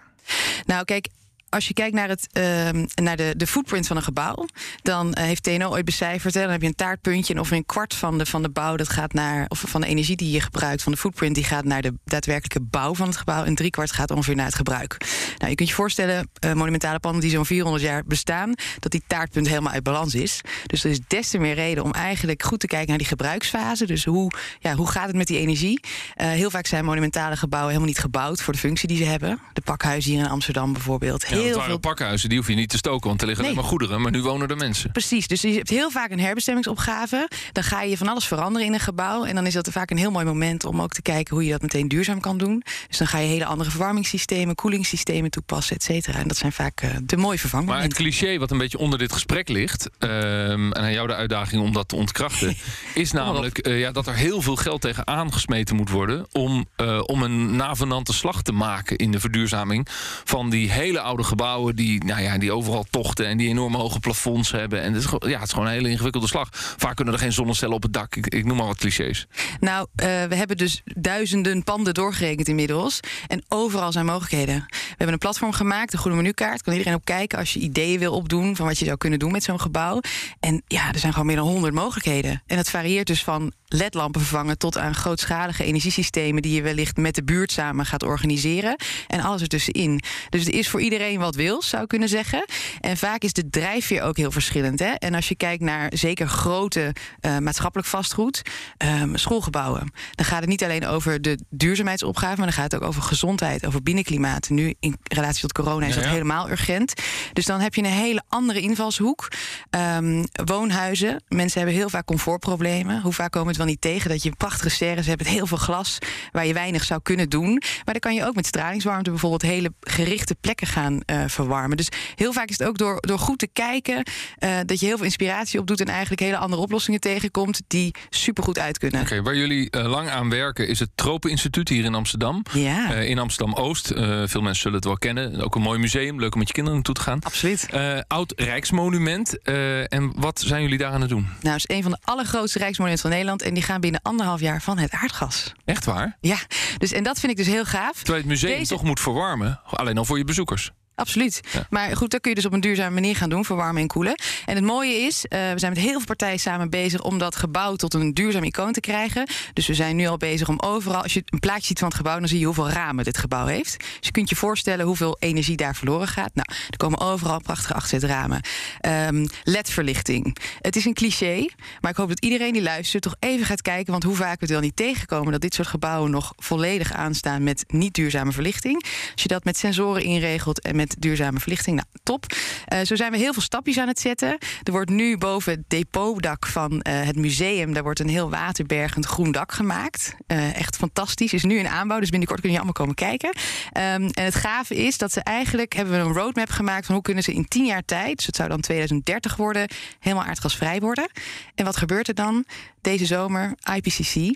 Nou, 0.67 0.85
kijk. 0.85 1.09
Als 1.53 1.69
je 1.69 1.75
kijkt 1.75 1.95
naar, 1.95 2.09
het, 2.09 2.29
ehm, 2.33 2.87
naar 2.95 3.17
de, 3.17 3.35
de 3.37 3.47
footprint 3.47 3.87
van 3.87 3.97
een 3.97 4.03
gebouw, 4.03 4.47
dan 4.83 5.13
eh, 5.13 5.25
heeft 5.25 5.43
TNO 5.43 5.71
ooit 5.71 5.85
becijferd. 5.85 6.35
Dan 6.35 6.51
heb 6.51 6.61
je 6.61 6.67
een 6.67 6.75
taartpuntje 6.75 7.33
en 7.33 7.39
ongeveer 7.39 7.57
een 7.57 7.67
kwart 7.67 7.95
van 7.95 8.19
de, 8.19 8.27
van 8.27 8.43
de 8.43 8.51
bouw 8.51 8.77
dat 8.77 8.89
gaat 8.89 9.13
naar, 9.13 9.45
of 9.49 9.65
van 9.67 9.81
de 9.81 9.87
energie 9.87 10.17
die 10.17 10.31
je 10.31 10.41
gebruikt, 10.41 10.83
van 10.83 10.93
de 10.93 10.99
footprint, 10.99 11.35
die 11.35 11.45
gaat 11.45 11.65
naar 11.65 11.83
de 11.83 11.95
daadwerkelijke 12.05 12.61
bouw 12.61 12.95
van 12.95 13.07
het 13.07 13.17
gebouw. 13.17 13.45
En 13.45 13.55
drie 13.55 13.71
kwart 13.71 13.93
gaat 13.93 14.11
ongeveer 14.11 14.35
naar 14.35 14.47
het 14.47 14.55
gebruik. 14.55 14.97
Nou, 15.39 15.51
je 15.51 15.55
kunt 15.55 15.69
je 15.69 15.75
voorstellen, 15.75 16.31
eh, 16.39 16.53
monumentale 16.53 16.99
panden 16.99 17.21
die 17.21 17.31
zo'n 17.31 17.47
400 17.47 17.85
jaar 17.85 18.05
bestaan, 18.05 18.55
dat 18.79 18.93
die 18.93 19.03
taartpunt 19.07 19.49
helemaal 19.49 19.73
uit 19.73 19.83
balans 19.83 20.15
is. 20.15 20.41
Dus 20.67 20.85
er 20.85 20.91
is 20.91 21.01
des 21.07 21.29
te 21.29 21.39
meer 21.39 21.55
reden 21.55 21.85
om 21.85 21.93
eigenlijk 21.93 22.43
goed 22.43 22.61
te 22.61 22.67
kijken 22.67 22.89
naar 22.89 22.99
die 22.99 23.07
gebruiksfase. 23.07 23.87
Dus 23.87 24.05
hoe, 24.05 24.31
ja, 24.59 24.75
hoe 24.75 24.91
gaat 24.91 25.07
het 25.07 25.17
met 25.17 25.27
die 25.27 25.39
energie? 25.39 25.81
Eh, 26.15 26.29
heel 26.29 26.51
vaak 26.51 26.67
zijn 26.67 26.85
monumentale 26.85 27.37
gebouwen 27.37 27.71
helemaal 27.71 27.93
niet 27.93 28.03
gebouwd 28.03 28.43
voor 28.43 28.53
de 28.53 28.59
functie 28.59 28.89
die 28.89 28.97
ze 28.97 29.05
hebben. 29.05 29.41
De 29.53 29.61
pakhuizen 29.61 30.11
hier 30.11 30.21
in 30.21 30.29
Amsterdam 30.31 30.73
bijvoorbeeld. 30.73 31.29
Het 31.29 31.42
heel 31.43 31.55
waren 31.55 31.71
veel 31.71 31.79
pakhuizen, 31.79 32.29
die 32.29 32.39
hoef 32.39 32.49
je 32.49 32.55
niet 32.55 32.69
te 32.69 32.77
stoken, 32.77 33.09
want 33.09 33.21
er 33.21 33.27
liggen 33.27 33.45
alleen 33.45 33.57
maar 33.57 33.67
goederen. 33.67 34.01
Maar 34.01 34.11
nu 34.11 34.23
wonen 34.23 34.49
er 34.49 34.57
mensen. 34.57 34.93
Precies, 34.93 35.27
dus 35.27 35.41
je 35.41 35.53
hebt 35.53 35.71
heel 35.71 35.91
vaak 35.91 36.11
een 36.11 36.21
herbestemmingsopgave. 36.21 37.29
Dan 37.53 37.63
ga 37.63 37.83
je 37.83 37.97
van 37.97 38.09
alles 38.09 38.27
veranderen 38.27 38.67
in 38.67 38.75
een 38.75 38.81
gebouw. 38.81 39.25
En 39.25 39.35
dan 39.35 39.47
is 39.47 39.55
dat 39.55 39.69
vaak 39.71 39.91
een 39.91 39.97
heel 39.97 40.11
mooi 40.11 40.25
moment 40.25 40.65
om 40.65 40.83
ook 40.83 40.93
te 40.93 41.03
kijken 41.03 41.35
hoe 41.35 41.45
je 41.45 41.51
dat 41.51 41.63
meteen 41.63 41.89
duurzaam 41.89 42.21
kan 42.21 42.39
doen. 42.39 42.63
Dus 42.89 42.99
dan 42.99 43.07
ga 43.07 43.19
je 43.19 43.27
hele 43.27 43.45
andere 43.45 43.71
verwarmingssystemen, 43.71 44.55
koelingssystemen 44.55 45.31
toepassen, 45.31 45.77
et 45.77 45.83
cetera. 45.83 46.19
En 46.19 46.29
dat 46.29 46.37
zijn 46.37 46.53
vaak 46.53 46.81
eh, 46.81 46.91
de 47.03 47.17
mooie 47.17 47.39
Maar 47.65 47.83
het 47.83 47.95
cliché 47.95 48.39
wat 48.39 48.51
een 48.51 48.59
beetje 48.59 48.79
onder 48.79 48.99
dit 48.99 49.13
gesprek 49.13 49.49
ligt, 49.49 49.91
ehm, 49.99 50.73
en 50.73 50.83
aan 50.83 50.93
jou 50.93 51.07
de 51.07 51.15
uitdaging 51.15 51.63
om 51.63 51.73
dat 51.73 51.89
te 51.89 51.97
ontkrachten, 51.97 52.57
is 52.95 53.13
namelijk 53.13 53.59
eh, 53.59 53.79
ja, 53.79 53.93
dat 53.93 54.07
er 54.07 54.15
heel 54.15 54.43
veel 54.43 54.57
geld 54.57 54.81
tegen 54.81 55.07
aangesmeten 55.07 55.77
moet 55.77 55.91
worden 55.91 56.27
om, 56.33 56.67
eh, 56.77 57.01
om 57.07 57.23
een 57.23 57.57
navenante 57.57 58.13
slag 58.13 58.43
te 58.43 58.53
maken 58.53 58.97
in 58.97 59.11
de 59.11 59.21
verduurzaming 59.21 59.87
van 60.25 60.51
die 60.51 60.71
hele 60.71 61.01
oude 61.01 61.25
gebouwen 61.33 61.77
die, 61.77 62.05
nou 62.05 62.23
ja, 62.23 62.39
die 62.39 62.53
overal 62.53 62.85
tochten 62.91 63.27
en 63.27 63.37
die 63.37 63.49
enorm 63.49 63.75
hoge 63.75 64.01
plafonds 64.01 64.51
hebben. 64.51 64.83
En 64.83 64.93
het 64.93 65.05
is, 65.05 65.11
ja, 65.11 65.39
het 65.39 65.43
is 65.43 65.53
gewoon 65.53 65.67
een 65.67 65.73
hele 65.73 65.89
ingewikkelde 65.89 66.27
slag. 66.27 66.49
Vaak 66.53 66.97
kunnen 66.97 67.15
er 67.15 67.21
geen 67.21 67.33
zonnecellen 67.33 67.75
op 67.75 67.83
het 67.83 67.93
dak. 67.93 68.17
Ik, 68.17 68.45
noem 68.45 68.57
maar 68.57 68.67
wat 68.67 68.77
clichés. 68.77 69.27
Nou, 69.61 69.87
eh, 69.95 70.07
we 70.07 70.35
hebben 70.35 70.57
dus 70.57 70.83
duizenden 70.85 71.65
panden 71.65 71.95
doorgerekend 71.95 72.49
inmiddels. 72.49 73.01
En 73.27 73.45
overal 73.49 73.93
zijn 73.93 74.07
mogelijkheden. 74.07 74.67
We 74.69 74.89
hebben 74.89 75.13
een 75.13 75.19
platform 75.19 75.53
gemaakt, 75.53 75.91
de 75.91 75.99
Groene 75.99 76.17
Menukaart. 76.17 76.63
Kan 76.63 76.73
iedereen 76.73 76.95
op 76.95 77.05
kijken 77.05 77.39
als 77.39 77.53
je 77.53 77.61
ideeën 77.61 77.99
wil 77.99 78.13
opdoen 78.13 78.57
van 78.57 78.67
wat 78.67 78.79
je 78.79 78.85
zou 78.85 78.97
kunnen 78.97 79.19
doen 79.19 79.33
met 79.33 79.43
zo'n 79.43 79.61
gebouw. 79.61 80.01
En 80.41 80.63
ja, 80.67 80.93
er 80.93 80.99
zijn 80.99 81.13
gewoon 81.13 81.27
meer 81.27 81.37
dan 81.37 81.49
100 81.49 81.75
mogelijkheden. 81.75 82.43
En 82.47 82.57
het 82.57 82.71
varieert 82.71 83.07
dus 83.07 83.25
van 83.25 83.53
ledlampen 83.73 84.21
vervangen 84.21 84.59
tot 84.59 84.79
aan 84.79 84.95
grootschalige 84.95 85.65
energiesystemen 85.65 86.43
die 86.43 86.55
je 86.55 86.63
wellicht 86.63 86.97
met 86.97 87.15
de 87.15 87.25
buurt 87.25 87.53
samen 87.53 87.87
gaat 87.87 88.03
organiseren. 88.03 88.77
En 89.07 89.21
alles 89.21 89.43
ertussenin. 89.43 90.01
Dus 90.29 90.45
het 90.45 90.55
is 90.55 90.69
voor 90.69 90.81
iedereen 90.81 91.19
wat 91.19 91.35
wil, 91.35 91.63
zou 91.63 91.83
ik 91.83 91.89
kunnen 91.89 92.09
zeggen. 92.09 92.45
En 92.81 92.97
vaak 92.97 93.23
is 93.23 93.33
de 93.33 93.51
drijfveer 93.51 94.03
ook 94.03 94.17
heel 94.17 94.31
verschillend. 94.31 94.79
Hè? 94.79 94.91
En 94.91 95.15
als 95.15 95.29
je 95.29 95.37
kijkt 95.37 95.63
naar 95.63 95.91
zeker 95.95 96.29
grote 96.29 96.95
eh, 97.21 97.39
maatschappelijk 97.39 97.89
vastgoed, 97.89 98.43
ehm, 98.77 99.17
schoolgebouwen, 99.17 99.93
dan 100.11 100.25
gaat 100.25 100.41
het 100.41 100.49
niet 100.49 100.65
alleen 100.65 100.87
over 100.87 101.23
de 101.23 101.39
duurzaamheidsopgave, 101.51 102.37
maar 102.37 102.47
dan 102.47 102.55
gaat 102.55 102.73
het 102.73 102.83
ook 102.83 102.89
over 102.89 103.03
gezondheid, 103.03 103.67
over 103.67 103.83
binnenklimaat. 103.83 104.49
Nu 104.49 104.75
in 104.81 104.97
relatie 105.03 105.41
tot 105.41 105.53
corona 105.53 105.87
is 105.87 105.95
dat 105.95 106.05
ja. 106.05 106.11
helemaal 106.11 106.51
urgent. 106.51 106.93
Dus 107.33 107.45
dan 107.45 107.61
heb 107.61 107.75
je 107.75 107.83
een 107.83 107.91
hele 107.91 108.23
andere 108.29 108.61
invalshoek. 108.61 109.29
Ehm, 109.71 110.25
woonhuizen, 110.45 111.23
mensen 111.29 111.61
hebben 111.61 111.79
heel 111.79 111.89
vaak 111.89 112.05
comfortproblemen. 112.05 113.01
Hoe 113.01 113.13
vaak 113.13 113.33
komen 113.33 113.49
het 113.49 113.62
wel 113.63 113.71
niet 113.71 113.81
tegen 113.81 114.11
dat 114.11 114.23
je 114.23 114.33
prachtige 114.37 114.69
serres 114.69 115.07
hebt 115.07 115.23
met 115.23 115.33
heel 115.33 115.47
veel 115.47 115.57
glas 115.57 115.99
waar 116.33 116.47
je 116.47 116.53
weinig 116.53 116.85
zou 116.85 117.01
kunnen 117.03 117.29
doen. 117.29 117.51
Maar 117.53 117.95
dan 117.95 117.99
kan 117.99 118.15
je 118.15 118.27
ook 118.27 118.35
met 118.35 118.47
stralingswarmte 118.47 119.11
bijvoorbeeld 119.11 119.43
hele 119.43 119.73
gerichte 119.81 120.37
plekken 120.41 120.67
gaan 120.67 121.01
eh, 121.01 121.25
verwarmen. 121.27 121.77
Dus 121.77 121.89
heel 122.15 122.33
vaak 122.33 122.49
is 122.49 122.59
het 122.59 122.69
ook 122.69 122.79
door, 122.79 122.99
door 123.01 123.19
goed 123.19 123.39
te 123.39 123.49
kijken 123.53 124.03
eh, 124.39 124.51
dat 124.67 124.81
je 124.81 124.87
heel 124.87 124.97
veel 124.97 125.05
inspiratie 125.05 125.61
opdoet 125.61 125.81
en 125.81 125.87
eigenlijk 125.87 126.21
hele 126.21 126.37
andere 126.37 126.63
oplossingen 126.63 127.01
tegenkomt 127.01 127.61
die 127.67 127.95
supergoed 128.11 128.59
uit 128.59 128.79
kunnen. 128.79 129.01
Oké, 129.01 129.23
waar 129.23 129.37
jullie 129.37 129.71
eh, 129.71 129.91
lang 129.91 130.09
aan 130.09 130.31
werken 130.31 130.69
is 130.69 130.79
het 130.79 130.91
Tropeninstituut 130.95 131.69
hier 131.69 131.85
in 131.85 131.95
Amsterdam. 131.95 132.43
Ja, 132.53 132.93
in 132.93 133.19
Amsterdam 133.19 133.55
Oost. 133.55 133.87
Veel 134.25 134.41
mensen 134.41 134.63
zullen 134.63 134.77
het 134.77 134.85
wel 134.85 134.99
kennen. 134.99 135.41
Ook 135.41 135.55
een 135.55 135.63
mooi 135.63 135.79
museum. 135.79 136.21
Leuk 136.21 136.33
om 136.33 136.39
met 136.39 136.49
je 136.49 136.55
kinderen 136.55 136.79
naartoe 136.79 136.95
te 136.95 137.01
gaan. 137.01 137.21
absoluut. 137.23 137.69
Oud 138.07 138.33
Rijksmonument. 138.37 139.43
En 139.89 140.13
wat 140.17 140.41
zijn 140.41 140.63
jullie 140.63 140.79
daar 140.79 140.93
aan 140.93 141.01
het 141.01 141.11
doen? 141.11 141.29
Nou, 141.41 141.57
het 141.57 141.71
is 141.71 141.77
een 141.77 141.83
van 141.83 141.91
de 141.91 141.99
allergrootste 142.05 142.59
rijksmonumenten 142.59 143.09
van 143.09 143.19
Nederland 143.19 143.43
en 143.53 143.59
die 143.59 143.67
gaan 143.67 143.81
binnen 143.81 144.01
anderhalf 144.03 144.41
jaar 144.41 144.63
van 144.63 144.79
het 144.79 144.93
aardgas. 144.93 145.53
Echt 145.65 145.85
waar? 145.85 146.17
Ja, 146.21 146.37
dus 146.79 146.93
en 146.93 147.03
dat 147.03 147.21
vind 147.21 147.33
ik 147.33 147.39
dus 147.39 147.47
heel 147.47 147.65
gaaf. 147.65 147.93
Terwijl 147.97 148.17
je 148.17 148.21
het 148.31 148.41
museum 148.41 148.59
Deze- 148.59 148.73
toch 148.73 148.83
moet 148.83 149.01
verwarmen. 149.01 149.61
Alleen 149.65 149.99
al 149.99 150.05
voor 150.05 150.19
je 150.19 150.25
bezoekers. 150.25 150.71
Absoluut. 150.95 151.41
Ja. 151.53 151.67
Maar 151.71 151.97
goed, 151.97 152.11
dat 152.11 152.21
kun 152.21 152.31
je 152.31 152.37
dus 152.37 152.47
op 152.47 152.53
een 152.53 152.61
duurzame 152.61 152.95
manier 152.95 153.17
gaan 153.17 153.31
doen, 153.31 153.45
verwarmen 153.45 153.83
en 153.83 153.89
koelen. 153.89 154.15
En 154.47 154.55
het 154.55 154.65
mooie 154.65 154.95
is, 154.95 155.27
eh, 155.27 155.53
we 155.53 155.59
zijn 155.59 155.73
met 155.73 155.83
heel 155.83 155.97
veel 155.97 156.07
partijen 156.07 156.39
samen 156.39 156.71
bezig 156.71 157.03
om 157.03 157.19
dat 157.19 157.37
gebouw 157.37 157.77
tot 157.77 157.95
een 157.95 158.15
duurzaam 158.15 158.45
icoon 158.45 158.73
te 158.73 158.81
krijgen. 158.81 159.27
Dus 159.53 159.67
we 159.67 159.75
zijn 159.75 159.97
nu 159.97 160.07
al 160.07 160.17
bezig 160.17 160.49
om 160.49 160.61
overal, 160.61 161.03
als 161.03 161.13
je 161.13 161.23
een 161.25 161.39
plaatje 161.39 161.67
ziet 161.67 161.79
van 161.79 161.89
het 161.89 161.97
gebouw, 161.97 162.19
dan 162.19 162.29
zie 162.29 162.39
je 162.39 162.45
hoeveel 162.45 162.71
ramen 162.71 163.05
dit 163.05 163.19
gebouw 163.19 163.47
heeft. 163.47 163.79
Dus 163.79 163.97
je 164.01 164.11
kunt 164.11 164.29
je 164.29 164.37
voorstellen 164.37 164.87
hoeveel 164.87 165.17
energie 165.21 165.57
daar 165.57 165.77
verloren 165.77 166.09
gaat. 166.09 166.31
Nou, 166.35 166.49
er 166.71 166.77
komen 166.77 167.01
overal 167.01 167.41
prachtige 167.41 167.75
afzetramen. 167.75 168.41
Ehm 168.81 169.27
LED-verlichting. 169.45 170.37
Het 170.61 170.77
is 170.77 170.85
een 170.85 170.95
cliché, 170.95 171.49
maar 171.81 171.91
ik 171.91 171.97
hoop 171.97 172.09
dat 172.09 172.25
iedereen 172.25 172.53
die 172.53 172.63
luistert 172.63 173.03
toch 173.03 173.17
even 173.19 173.47
gaat 173.47 173.63
kijken. 173.63 173.93
Want 173.93 174.05
hoe 174.05 174.17
vaak 174.17 174.35
we 174.35 174.39
het 174.41 174.51
wel 174.51 174.61
niet 174.61 174.77
tegenkomen 174.77 175.33
dat 175.33 175.41
dit 175.41 175.55
soort 175.55 175.69
gebouwen 175.69 176.11
nog 176.11 176.33
volledig 176.37 176.93
aanstaan 176.93 177.43
met 177.43 177.65
niet 177.67 177.95
duurzame 177.95 178.33
verlichting. 178.33 178.85
Als 179.13 179.23
je 179.23 179.29
dat 179.29 179.45
met 179.45 179.57
sensoren 179.57 180.03
inregelt 180.03 180.61
en 180.61 180.77
met 180.77 180.82
duurzame 180.89 181.41
verlichting, 181.41 181.77
nou 181.77 181.89
top. 182.03 182.27
Eh, 182.65 182.81
zo 182.81 182.97
zijn 182.97 183.13
we 183.13 183.19
heel 183.19 183.33
veel 183.33 183.43
stapjes 183.43 183.79
aan 183.79 183.89
het 183.89 184.01
zetten. 184.01 184.39
Er 184.63 184.73
wordt 184.73 184.91
nu 184.91 185.19
boven 185.19 185.53
het 185.53 185.63
depotdak 185.67 186.47
van 186.47 186.81
eh, 186.81 187.03
het 187.03 187.17
museum, 187.17 187.73
daar 187.73 187.83
wordt 187.83 188.01
een 188.01 188.09
heel 188.09 188.31
waterbergend 188.31 189.07
groen 189.07 189.33
dak 189.33 189.53
gemaakt. 189.53 190.15
Eh, 190.27 190.57
echt 190.57 190.77
fantastisch. 190.77 191.33
Is 191.33 191.45
nu 191.45 191.59
in 191.59 191.69
aanbouw, 191.69 192.01
dus 192.01 192.09
binnenkort 192.09 192.41
kun 192.41 192.51
je 192.51 192.57
allemaal 192.57 192.75
komen 192.75 192.95
kijken. 192.95 193.33
Ehm, 193.73 194.09
en 194.13 194.25
het 194.25 194.35
gave 194.35 194.75
is 194.75 194.99
dat 194.99 195.13
ze 195.13 195.21
eigenlijk 195.21 195.73
hebben 195.73 195.95
we 195.95 196.01
een 196.01 196.13
roadmap 196.13 196.51
gemaakt 196.51 196.87
van 196.87 196.95
hoe 196.95 197.05
kunnen 197.05 197.23
ze 197.23 197.33
in 197.33 197.49
10 197.49 197.65
jaar 197.65 197.85
tijd, 197.85 198.17
dus 198.17 198.27
het 198.27 198.37
zou 198.37 198.49
dan 198.49 198.61
2030 198.61 199.37
worden, 199.37 199.69
helemaal 199.99 200.25
aardgasvrij 200.25 200.81
worden. 200.81 201.11
En 201.55 201.65
wat 201.65 201.77
gebeurt 201.77 202.09
er 202.09 202.15
dan? 202.15 202.45
Deze 202.81 203.07
zomer 203.07 203.55
IPCC. 203.75 204.35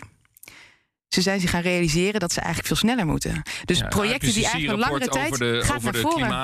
Ze 1.07 1.21
zijn 1.21 1.39
zich 1.39 1.49
gaan 1.49 1.61
realiseren 1.61 2.19
dat 2.19 2.31
ze 2.33 2.37
eigenlijk 2.39 2.67
veel 2.67 2.77
sneller 2.77 3.05
moeten. 3.05 3.41
Dus 3.65 3.77
Ja, 3.79 3.87
projecten 3.87 4.33
die 4.33 4.43
eigenlijk 4.43 4.73
een 4.73 4.79
langere 4.79 5.07
tijd 5.07 5.25
over 5.31 5.39
de, 5.53 5.61
gaat 5.63 5.75
over 5.75 5.93
naar 5.93 6.01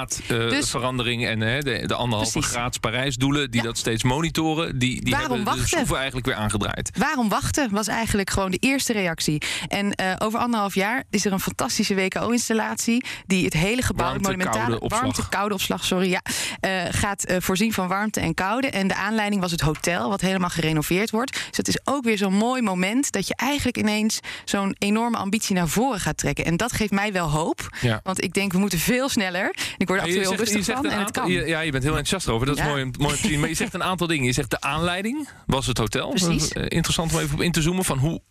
de. 0.07 0.27
Dus- 0.27 0.30
klimaatverandering 0.30 1.25
en 1.25 1.39
hè, 1.42 1.60
de, 1.60 1.83
de 1.88 1.94
anderhalve 1.95 2.42
graads 2.42 2.77
Parijsdoelen, 2.77 3.51
die 3.51 3.62
Ja. 3.62 3.68
dat 3.68 3.77
steeds 3.77 4.04
monitoren, 4.04 4.80
die, 4.80 5.01
die 5.04 5.12
Waarom 5.13 5.30
hebben 5.31 5.45
de 5.45 5.51
wachten? 5.51 5.68
schroeven 5.69 5.95
eigenlijk 5.95 6.25
weer 6.25 6.36
aangedraaid. 6.36 6.89
Waarom 6.98 7.30
wachten 7.30 7.69
was 7.71 7.88
eigenlijk 7.88 8.30
gewoon 8.30 8.51
de 8.51 8.57
eerste 8.57 8.94
reactie. 8.94 9.42
En 9.68 9.92
eh, 9.95 10.13
over 10.18 10.39
anderhalf 10.39 10.75
jaar 10.75 11.04
is 11.10 11.25
er 11.25 11.31
een 11.31 11.39
fantastische 11.39 11.95
WKO-installatie 11.95 13.06
die 13.25 13.45
het 13.45 13.54
hele 13.54 13.81
gebouw, 13.81 14.06
Warmte, 14.07 14.24
monumentale 14.24 14.60
koude 14.65 14.80
opslag. 14.80 15.01
warmte, 15.01 15.30
koude 15.30 15.54
opslag, 15.54 15.86
sorry, 15.86 16.10
ja, 16.10 16.21
eh, 16.60 16.71
gaat 16.89 17.24
eh, 17.24 17.38
voorzien 17.39 17.74
van 17.74 17.88
warmte 17.88 18.19
en 18.19 18.33
koude. 18.33 18.68
En 18.69 18.88
de 18.88 18.95
aanleiding 18.95 19.42
was 19.42 19.51
het 19.51 19.62
hotel, 19.62 20.10
wat 20.10 20.21
helemaal 20.21 20.50
gerenoveerd 20.50 21.10
wordt. 21.12 21.31
Dus 21.33 21.57
het 21.57 21.68
is 21.68 21.80
ook 21.83 22.04
weer 22.04 22.18
zo'n 22.18 22.33
mooi 22.33 22.62
moment 22.62 23.12
dat 23.12 23.27
je 23.27 23.36
eigenlijk 23.36 23.77
ineens 23.77 24.19
zo'n 24.58 24.76
enorme 24.80 25.18
ambitie 25.18 25.56
naar 25.56 25.68
voren 25.68 26.00
gaat 26.00 26.18
trekken. 26.18 26.46
En 26.46 26.58
dat 26.58 26.72
geeft 26.72 26.92
mij 26.92 27.12
wel 27.14 27.30
hoop, 27.30 27.78
Ja. 27.82 28.00
want 28.04 28.24
ik 28.24 28.34
denk 28.34 28.52
we 28.52 28.58
moeten 28.58 28.80
veel 28.80 29.10
sneller. 29.10 29.44
En 29.46 29.74
ik 29.78 29.88
word 29.88 30.02
er 30.02 30.08
Ja, 30.08 30.14
heel 30.14 30.36
rustig 30.36 30.66
van 30.66 30.86
en 30.86 31.00
het 31.00 31.12
kan. 31.12 31.32
je- 31.32 31.46
ja, 31.48 31.60
je 31.60 31.72
bent 31.72 31.84
heel 31.84 31.98
enthousiast 31.98 32.30
over. 32.30 32.48
Dat 32.48 32.58
is 32.58 32.64
mooi, 32.64 32.86
mooi 32.86 33.14
om 33.14 33.20
te 33.22 33.28
zien. 33.28 33.40
Maar 33.40 33.50
je 33.50 33.56
zegt 33.56 33.74
een 33.74 33.84
aantal 33.84 34.08
dingen. 34.08 34.26
Je 34.26 34.32
zegt 34.32 34.50
de 34.50 34.62
aanleiding 34.62 35.28
was 35.46 35.68
het 35.68 35.78
hotel. 35.78 36.10
Precies. 36.10 36.52
Interessant 36.52 37.14
om 37.14 37.20
even 37.20 37.34
op 37.34 37.42
in 37.42 37.52
te 37.52 37.62
zoomen 37.62 37.86
van 37.86 37.98
hoe. 37.98 38.22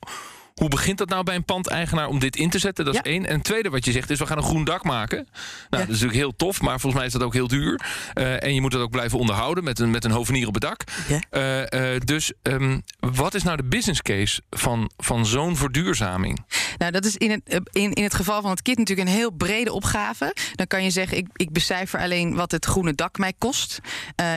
Hoe 0.55 0.69
begint 0.69 0.99
dat 0.99 1.09
nou 1.09 1.25
bij 1.25 1.35
een 1.35 1.45
pandeigenaar 1.45 2.09
om 2.09 2.19
dit 2.19 2.37
in 2.37 2.51
te 2.51 2.59
zetten? 2.59 2.85
Dat 2.85 2.95
is 2.95 3.01
Ja. 3.05 3.11
één. 3.11 3.27
En 3.27 3.35
het 3.35 3.45
tweede 3.45 3.71
wat 3.71 3.85
je 3.85 3.93
zegt 3.93 4.11
is, 4.11 4.19
we 4.19 4.27
gaan 4.27 4.37
een 4.37 4.43
groen 4.43 4.65
dak 4.65 4.85
maken. 4.85 5.17
Nou, 5.17 5.27
dat 5.71 5.81
is 5.81 5.87
natuurlijk 5.89 6.15
heel 6.15 6.37
tof, 6.37 6.61
maar 6.61 6.81
volgens 6.81 6.95
mij 6.95 7.07
is 7.07 7.13
dat 7.13 7.23
ook 7.23 7.33
heel 7.33 7.49
duur. 7.49 7.81
Eh, 8.15 8.43
en 8.43 8.55
je 8.55 8.61
moet 8.61 8.73
het 8.73 8.83
ook 8.83 8.91
blijven 8.91 9.19
onderhouden 9.19 9.65
met 9.65 9.79
een, 9.79 9.91
met 9.91 10.05
een 10.05 10.11
hovenier 10.11 10.47
op 10.47 10.55
het 10.55 10.63
dak. 10.63 10.85
Ja. 11.09 11.21
Eh, 11.31 11.95
eh, 11.95 12.01
dus 12.01 12.33
ehm, 12.43 12.79
wat 12.99 13.35
is 13.35 13.43
nou 13.43 13.57
de 13.57 13.65
business 13.65 14.03
case 14.03 14.43
van, 14.51 14.91
van 14.97 15.27
zo'n 15.27 15.57
verduurzaming? 15.57 16.45
Nou, 16.79 16.93
dat 16.93 17.05
is 17.05 17.17
in 17.17 17.31
het, 17.31 17.61
in, 17.73 17.93
in 17.93 18.03
het 18.03 18.15
geval 18.15 18.41
van 18.41 18.51
het 18.51 18.63
kit 18.63 18.79
natuurlijk 18.79 19.09
een 19.09 19.15
heel 19.15 19.31
brede 19.31 19.73
opgave. 19.73 20.35
Dan 20.55 20.67
kan 20.67 20.85
je 20.85 20.91
zeggen, 20.91 21.17
ik, 21.17 21.27
ik 21.33 21.53
becijfer 21.53 22.01
alleen 22.01 22.35
wat 22.35 22.51
het 22.51 22.65
groene 22.65 22.95
dak 22.95 23.19
mij 23.19 23.33
kost. 23.39 23.81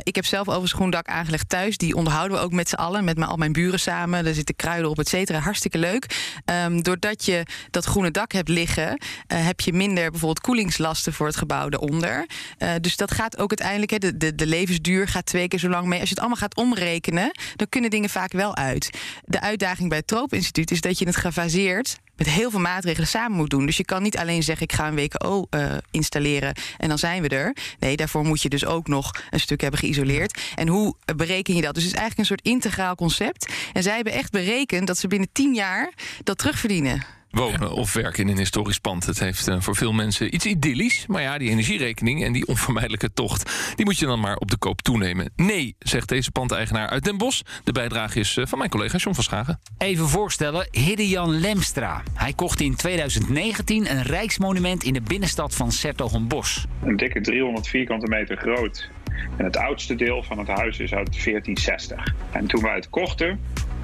Ik 0.03 0.15
heb 0.15 0.25
zelf 0.25 0.47
overigens 0.47 0.73
groen 0.73 0.89
dak 0.89 1.07
aangelegd 1.07 1.49
thuis. 1.49 1.77
Die 1.77 1.95
onderhouden 1.95 2.37
we 2.37 2.43
ook 2.43 2.51
met 2.51 2.69
z'n 2.69 2.75
allen, 2.75 3.03
met 3.03 3.21
al 3.21 3.37
mijn 3.37 3.51
buren 3.51 3.79
samen. 3.79 4.25
Er 4.25 4.33
zitten 4.33 4.55
kruiden 4.55 4.89
op, 4.89 4.99
et 4.99 5.07
cetera. 5.07 5.39
Hartstikke 5.39 5.77
leuk. 5.77 6.04
Ehm, 6.45 6.81
doordat 6.81 7.25
je 7.25 7.43
dat 7.71 7.85
groene 7.85 8.11
dak 8.11 8.31
hebt 8.31 8.49
liggen... 8.49 8.97
eh, 9.27 9.45
heb 9.45 9.59
je 9.59 9.73
minder 9.73 10.09
bijvoorbeeld 10.11 10.41
koelingslasten 10.41 11.13
voor 11.13 11.27
het 11.27 11.35
gebouw 11.35 11.69
eronder. 11.69 12.25
Eh, 12.57 12.73
dus 12.81 12.95
dat 12.95 13.11
gaat 13.11 13.37
ook 13.37 13.49
uiteindelijk... 13.49 13.91
hè, 13.91 13.97
de, 13.97 14.17
de, 14.17 14.35
de 14.35 14.45
levensduur 14.45 15.07
gaat 15.07 15.25
twee 15.25 15.47
keer 15.47 15.59
zo 15.59 15.69
lang 15.69 15.87
mee. 15.87 15.99
Als 15.99 16.09
je 16.09 16.15
het 16.15 16.23
allemaal 16.23 16.41
gaat 16.41 16.55
omrekenen, 16.55 17.31
dan 17.55 17.69
kunnen 17.69 17.89
dingen 17.89 18.09
vaak 18.09 18.31
wel 18.31 18.55
uit. 18.55 18.89
De 19.23 19.41
uitdaging 19.41 19.89
bij 19.89 19.97
het 19.97 20.07
Tropeninstituut 20.07 20.71
is 20.71 20.81
dat 20.81 20.99
je 20.99 21.05
het 21.05 21.15
gefaseerd 21.15 21.97
met 22.17 22.29
heel 22.29 22.49
veel 22.49 22.59
maatregelen 22.59 23.07
samen 23.07 23.37
moet 23.37 23.49
doen. 23.49 23.65
Dus 23.65 23.77
je 23.77 23.85
kan 23.85 24.03
niet 24.03 24.17
alleen 24.17 24.43
zeggen: 24.43 24.63
ik 24.63 24.73
ga 24.73 24.87
een 24.87 24.95
WKO 24.95 25.47
eh, 25.49 25.73
installeren 25.91 26.53
en 26.77 26.89
dan 26.89 26.97
zijn 26.97 27.21
we 27.21 27.27
er. 27.27 27.55
Nee, 27.79 27.95
daarvoor 27.95 28.25
moet 28.25 28.41
je 28.41 28.49
dus 28.49 28.65
ook 28.65 28.87
nog 28.87 29.11
een 29.29 29.39
stuk 29.39 29.61
hebben 29.61 29.79
geïsoleerd. 29.79 30.39
En 30.55 30.67
hoe 30.67 30.95
bereken 31.15 31.55
je 31.55 31.61
dat? 31.61 31.73
Dus 31.73 31.83
het 31.83 31.93
is 31.93 31.99
eigenlijk 31.99 32.19
een 32.29 32.37
soort 32.37 32.53
integraal 32.53 32.95
concept. 32.95 33.53
En 33.73 33.83
zij 33.83 33.95
hebben 33.95 34.13
echt 34.13 34.31
berekend 34.31 34.87
dat 34.87 34.97
ze 34.97 35.07
binnen 35.07 35.29
10 35.31 35.53
jaar 35.53 35.93
dat 36.23 36.37
terugverdienen. 36.37 37.14
Wonen 37.35 37.71
of 37.71 37.93
werken 37.93 38.23
in 38.23 38.29
een 38.29 38.37
historisch 38.37 38.79
pand. 38.79 39.05
Het 39.05 39.19
heeft 39.19 39.47
eh, 39.47 39.59
voor 39.59 39.75
veel 39.75 39.93
mensen 39.93 40.35
iets 40.35 40.45
idyllisch. 40.45 41.05
Maar 41.07 41.21
ja, 41.21 41.37
die 41.37 41.49
energierekening 41.49 42.23
en 42.23 42.31
die 42.31 42.47
onvermijdelijke 42.47 43.13
tocht... 43.13 43.73
die 43.75 43.85
moet 43.85 43.99
je 43.99 44.05
dan 44.05 44.19
maar 44.19 44.35
op 44.35 44.51
de 44.51 44.57
koop 44.57 44.81
toenemen. 44.81 45.31
Nee, 45.35 45.75
zegt 45.79 46.09
deze 46.09 46.31
pandeigenaar 46.31 46.89
uit 46.89 47.03
Den 47.03 47.17
Bosch. 47.17 47.41
De 47.63 47.71
bijdrage 47.71 48.19
is 48.19 48.37
eh, 48.37 48.45
van 48.45 48.57
mijn 48.57 48.69
collega 48.69 48.97
John 48.97 49.15
van 49.15 49.23
Schagen. 49.23 49.59
Even 49.77 50.07
voorstellen, 50.07 50.67
Hiddejan 50.71 51.39
Lemstra. 51.39 52.03
Hij 52.13 52.33
kocht 52.33 52.61
in 52.61 52.75
2019 52.75 53.91
een 53.91 54.03
rijksmonument 54.03 54.83
in 54.83 54.93
de 54.93 55.01
binnenstad 55.01 55.55
van 55.55 55.71
Sertogenbosch. 55.71 56.65
Een 56.83 56.97
dikke 56.97 57.21
300 57.21 57.67
vierkante 57.67 58.07
meter 58.07 58.37
groot. 58.37 58.89
En 59.37 59.45
het 59.45 59.57
oudste 59.57 59.95
deel 59.95 60.23
van 60.23 60.37
het 60.37 60.47
huis 60.47 60.79
is 60.79 60.93
uit 60.93 61.23
1460. 61.23 62.13
En 62.31 62.47
toen 62.47 62.61
wij 62.61 62.75
het 62.75 62.89
kochten, 62.89 63.39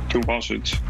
toen 0.08 0.26
was 0.26 0.48
het 0.48 0.82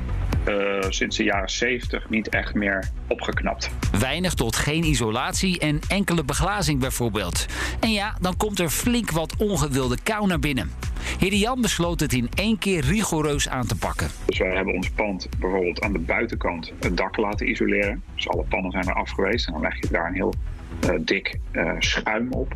uh, 0.48 0.82
sinds 0.90 1.18
de 1.18 1.24
jaren 1.24 1.50
70 1.50 2.10
niet 2.10 2.30
echt 2.30 2.54
meer 2.54 2.90
opgeknapt. 3.08 3.72
Weinig 4.00 4.34
tot 4.34 4.56
geen 4.56 4.84
isolatie 4.84 5.60
en 5.60 5.80
enkele 5.88 6.24
beglazing 6.24 6.80
bijvoorbeeld. 6.80 7.46
En 7.80 7.92
ja, 7.92 8.16
dan 8.22 8.38
komt 8.38 8.60
er 8.60 8.70
flink 8.70 9.12
wat 9.12 9.36
ongewilde 9.38 9.98
kou 10.04 10.28
naar 10.28 10.40
binnen. 10.40 10.72
Jan 11.20 11.62
besloot 11.62 12.00
het 12.00 12.14
in 12.14 12.30
één 12.36 12.58
keer 12.58 12.82
rigoureus 12.84 13.50
aan 13.50 13.66
te 13.68 13.76
pakken. 13.76 14.08
Dus 14.26 14.38
wij 14.38 14.56
hebben 14.56 14.74
ons 14.74 14.90
pand 14.90 15.28
bijvoorbeeld 15.40 15.82
aan 15.82 15.94
de 15.94 16.00
buitenkant 16.00 16.74
het 16.80 16.98
dak 16.98 17.18
laten 17.18 17.50
isoleren. 17.50 18.04
Dus 18.16 18.30
alle 18.30 18.44
pannen 18.44 18.72
zijn 18.72 18.88
er 18.88 18.94
af 18.94 19.10
geweest 19.10 19.48
en 19.48 19.54
dan 19.54 19.62
leg 19.62 19.80
je 19.80 19.88
daar 19.92 20.08
een 20.08 20.14
heel 20.14 20.34
uh, 20.90 21.00
dik 21.00 21.40
uh, 21.52 21.72
schuim 21.80 22.32
op. 22.32 22.56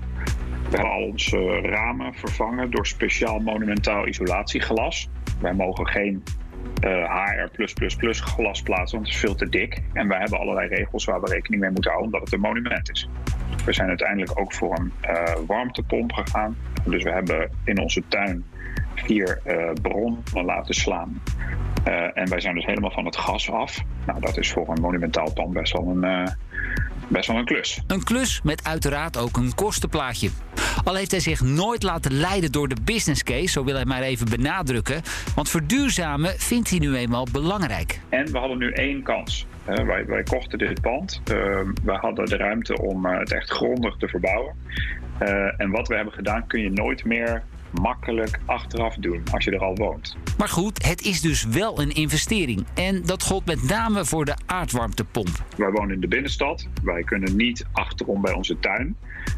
We 0.69 0.75
hebben 0.77 0.91
al 0.91 1.03
onze 1.03 1.59
ramen 1.61 2.13
vervangen 2.13 2.71
door 2.71 2.87
speciaal 2.87 3.39
monumentaal 3.39 4.07
isolatieglas. 4.07 5.09
Wij 5.39 5.53
mogen 5.53 5.87
geen 5.87 6.23
HR 6.81 7.63
glas 8.21 8.61
plaatsen, 8.61 8.97
want 8.97 9.07
het 9.07 9.15
is 9.15 9.21
veel 9.21 9.35
te 9.35 9.49
dik. 9.49 9.81
En 9.93 10.07
wij 10.07 10.19
hebben 10.19 10.39
allerlei 10.39 10.67
regels 10.67 11.05
waar 11.05 11.21
we 11.21 11.29
rekening 11.29 11.61
mee 11.61 11.71
moeten 11.71 11.91
houden, 11.91 12.13
omdat 12.13 12.29
het 12.29 12.33
een 12.33 12.47
monument 12.47 12.91
is. 12.91 13.09
We 13.65 13.73
zijn 13.73 13.87
uiteindelijk 13.87 14.39
ook 14.39 14.53
voor 14.53 14.77
een 14.77 14.91
uh, 15.09 15.33
warmtepomp 15.47 16.11
gegaan. 16.11 16.57
Dus 16.85 17.03
we 17.03 17.11
hebben 17.11 17.49
in 17.63 17.79
onze 17.79 18.03
tuin 18.07 18.45
vier 18.95 19.39
uh, 19.45 19.71
bronnen 19.81 20.45
laten 20.45 20.73
slaan. 20.73 21.21
En 22.13 22.29
wij 22.29 22.39
zijn 22.39 22.55
dus 22.55 22.65
helemaal 22.65 22.91
van 22.91 23.05
het 23.05 23.17
gas 23.17 23.51
af. 23.51 23.83
Nou, 24.05 24.19
dat 24.19 24.37
is 24.37 24.51
voor 24.51 24.69
een 24.69 24.81
monumentaal 24.81 25.33
pand 25.33 25.53
best 25.53 25.73
wel 25.73 25.87
een, 25.87 26.35
best 27.07 27.27
wel 27.27 27.37
een 27.37 27.45
klus. 27.45 27.81
Een 27.87 28.03
klus 28.03 28.41
met 28.43 28.63
uiteraard 28.63 29.17
ook 29.17 29.37
een 29.37 29.55
kostenplaatje. 29.55 30.29
Al 30.83 30.95
heeft 30.95 31.11
hij 31.11 31.19
zich 31.19 31.41
nooit 31.41 31.83
laten 31.83 32.13
leiden 32.13 32.51
door 32.51 32.67
de 32.67 32.75
business 32.83 33.23
case, 33.23 33.47
zo 33.47 33.63
wil 33.63 33.75
hij 33.75 33.85
maar 33.85 34.01
even 34.01 34.29
benadrukken. 34.29 35.01
Want 35.35 35.49
verduurzamen 35.49 36.39
vindt 36.39 36.69
hij 36.69 36.79
nu 36.79 36.95
eenmaal 36.95 37.27
belangrijk. 37.31 37.99
En 38.09 38.31
we 38.31 38.37
hadden 38.37 38.57
nu 38.57 38.71
één 38.71 39.03
kans. 39.03 39.45
wij, 39.65 40.05
wij, 40.05 40.23
kochten 40.23 40.57
dit 40.57 40.81
pand. 40.81 41.21
Uh, 41.31 41.35
we 41.83 41.91
hadden 41.91 42.25
de 42.25 42.37
ruimte 42.37 42.81
om 42.81 43.05
uh, 43.05 43.19
het 43.19 43.31
echt 43.31 43.49
grondig 43.49 43.97
te 43.97 44.07
verbouwen. 44.07 44.55
Uh, 45.21 45.61
en 45.61 45.71
wat 45.71 45.87
we 45.87 45.95
hebben 45.95 46.13
gedaan 46.13 46.47
kun 46.47 46.61
je 46.61 46.69
nooit 46.69 47.05
meer 47.05 47.43
makkelijk 47.81 48.39
achteraf 48.45 48.95
doen 48.95 49.23
als 49.31 49.43
je 49.43 49.51
er 49.51 49.59
al 49.59 49.75
woont. 49.75 50.17
Maar 50.37 50.49
goed, 50.49 50.85
het 50.85 51.01
is 51.01 51.21
dus 51.21 51.45
wel 51.45 51.81
een 51.81 51.91
investering. 51.91 52.65
En 52.73 53.01
dat 53.05 53.23
gold 53.23 53.45
met 53.45 53.63
name 53.63 54.05
voor 54.05 54.25
de 54.25 54.35
aardwarmtepomp. 54.45 55.43
Wij 55.57 55.71
wonen 55.71 55.95
in 55.95 56.01
de 56.01 56.07
binnenstad. 56.07 56.67
Wij 56.83 57.03
kunnen 57.03 57.35
niet 57.35 57.65
achterom 57.71 58.21
bij 58.21 58.33
onze 58.33 58.59
tuin. 58.59 58.97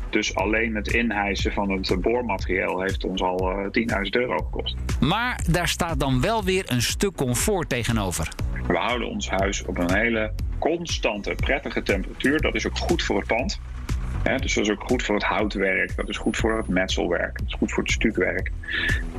Dus 0.10 0.36
alleen 0.36 0.76
het 0.76 0.88
inhijsen 0.88 1.54
van 1.54 1.72
het 1.72 2.02
boormateriaal 2.02 2.82
heeft 2.82 3.06
ons 3.06 3.22
al 3.22 3.52
uh, 3.52 3.66
10.000 3.66 4.10
euro 4.10 4.38
gekost. 4.38 4.76
Maar 5.00 5.44
daar 5.50 5.68
staat 5.68 6.00
dan 6.00 6.22
wel 6.22 6.44
weer 6.44 6.64
een 6.68 6.82
stuk 6.82 7.16
comfort 7.16 7.70
tegenover. 7.70 8.30
We 8.68 8.78
houden 8.78 9.10
ons 9.10 9.30
huis 9.30 9.66
op 9.66 9.78
een 9.78 9.94
hele 9.94 10.34
constante, 10.60 11.36
prettige 11.36 11.84
temperatuur. 11.84 12.42
Dat 12.42 12.56
is 12.56 12.68
ook 12.68 12.78
goed 12.78 13.04
voor 13.04 13.18
het 13.18 13.28
pand. 13.28 13.60
Dus 14.36 14.54
dat 14.54 14.64
is 14.64 14.72
ook 14.72 14.84
goed 14.84 15.04
voor 15.04 15.16
het 15.16 15.24
houtwerk, 15.24 15.96
dat 15.96 16.10
is 16.10 16.18
goed 16.18 16.38
voor 16.38 16.58
het 16.58 16.68
metselwerk, 16.68 17.38
dat 17.38 17.48
is 17.48 17.54
goed 17.54 17.72
voor 17.72 17.84
het 17.84 17.92
stukwerk. 17.92 18.52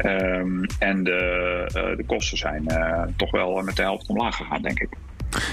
Um, 0.05 0.67
en 0.79 1.05
de, 1.05 1.63
uh, 1.77 1.97
de 1.97 2.05
kosten 2.07 2.39
zijn 2.39 2.65
uh, 2.69 3.03
toch 3.17 3.31
wel 3.31 3.63
met 3.63 3.77
de 3.77 3.83
helft 3.83 4.09
omlaag 4.09 4.37
gegaan, 4.37 4.63
denk 4.63 4.81
ik. 4.81 4.89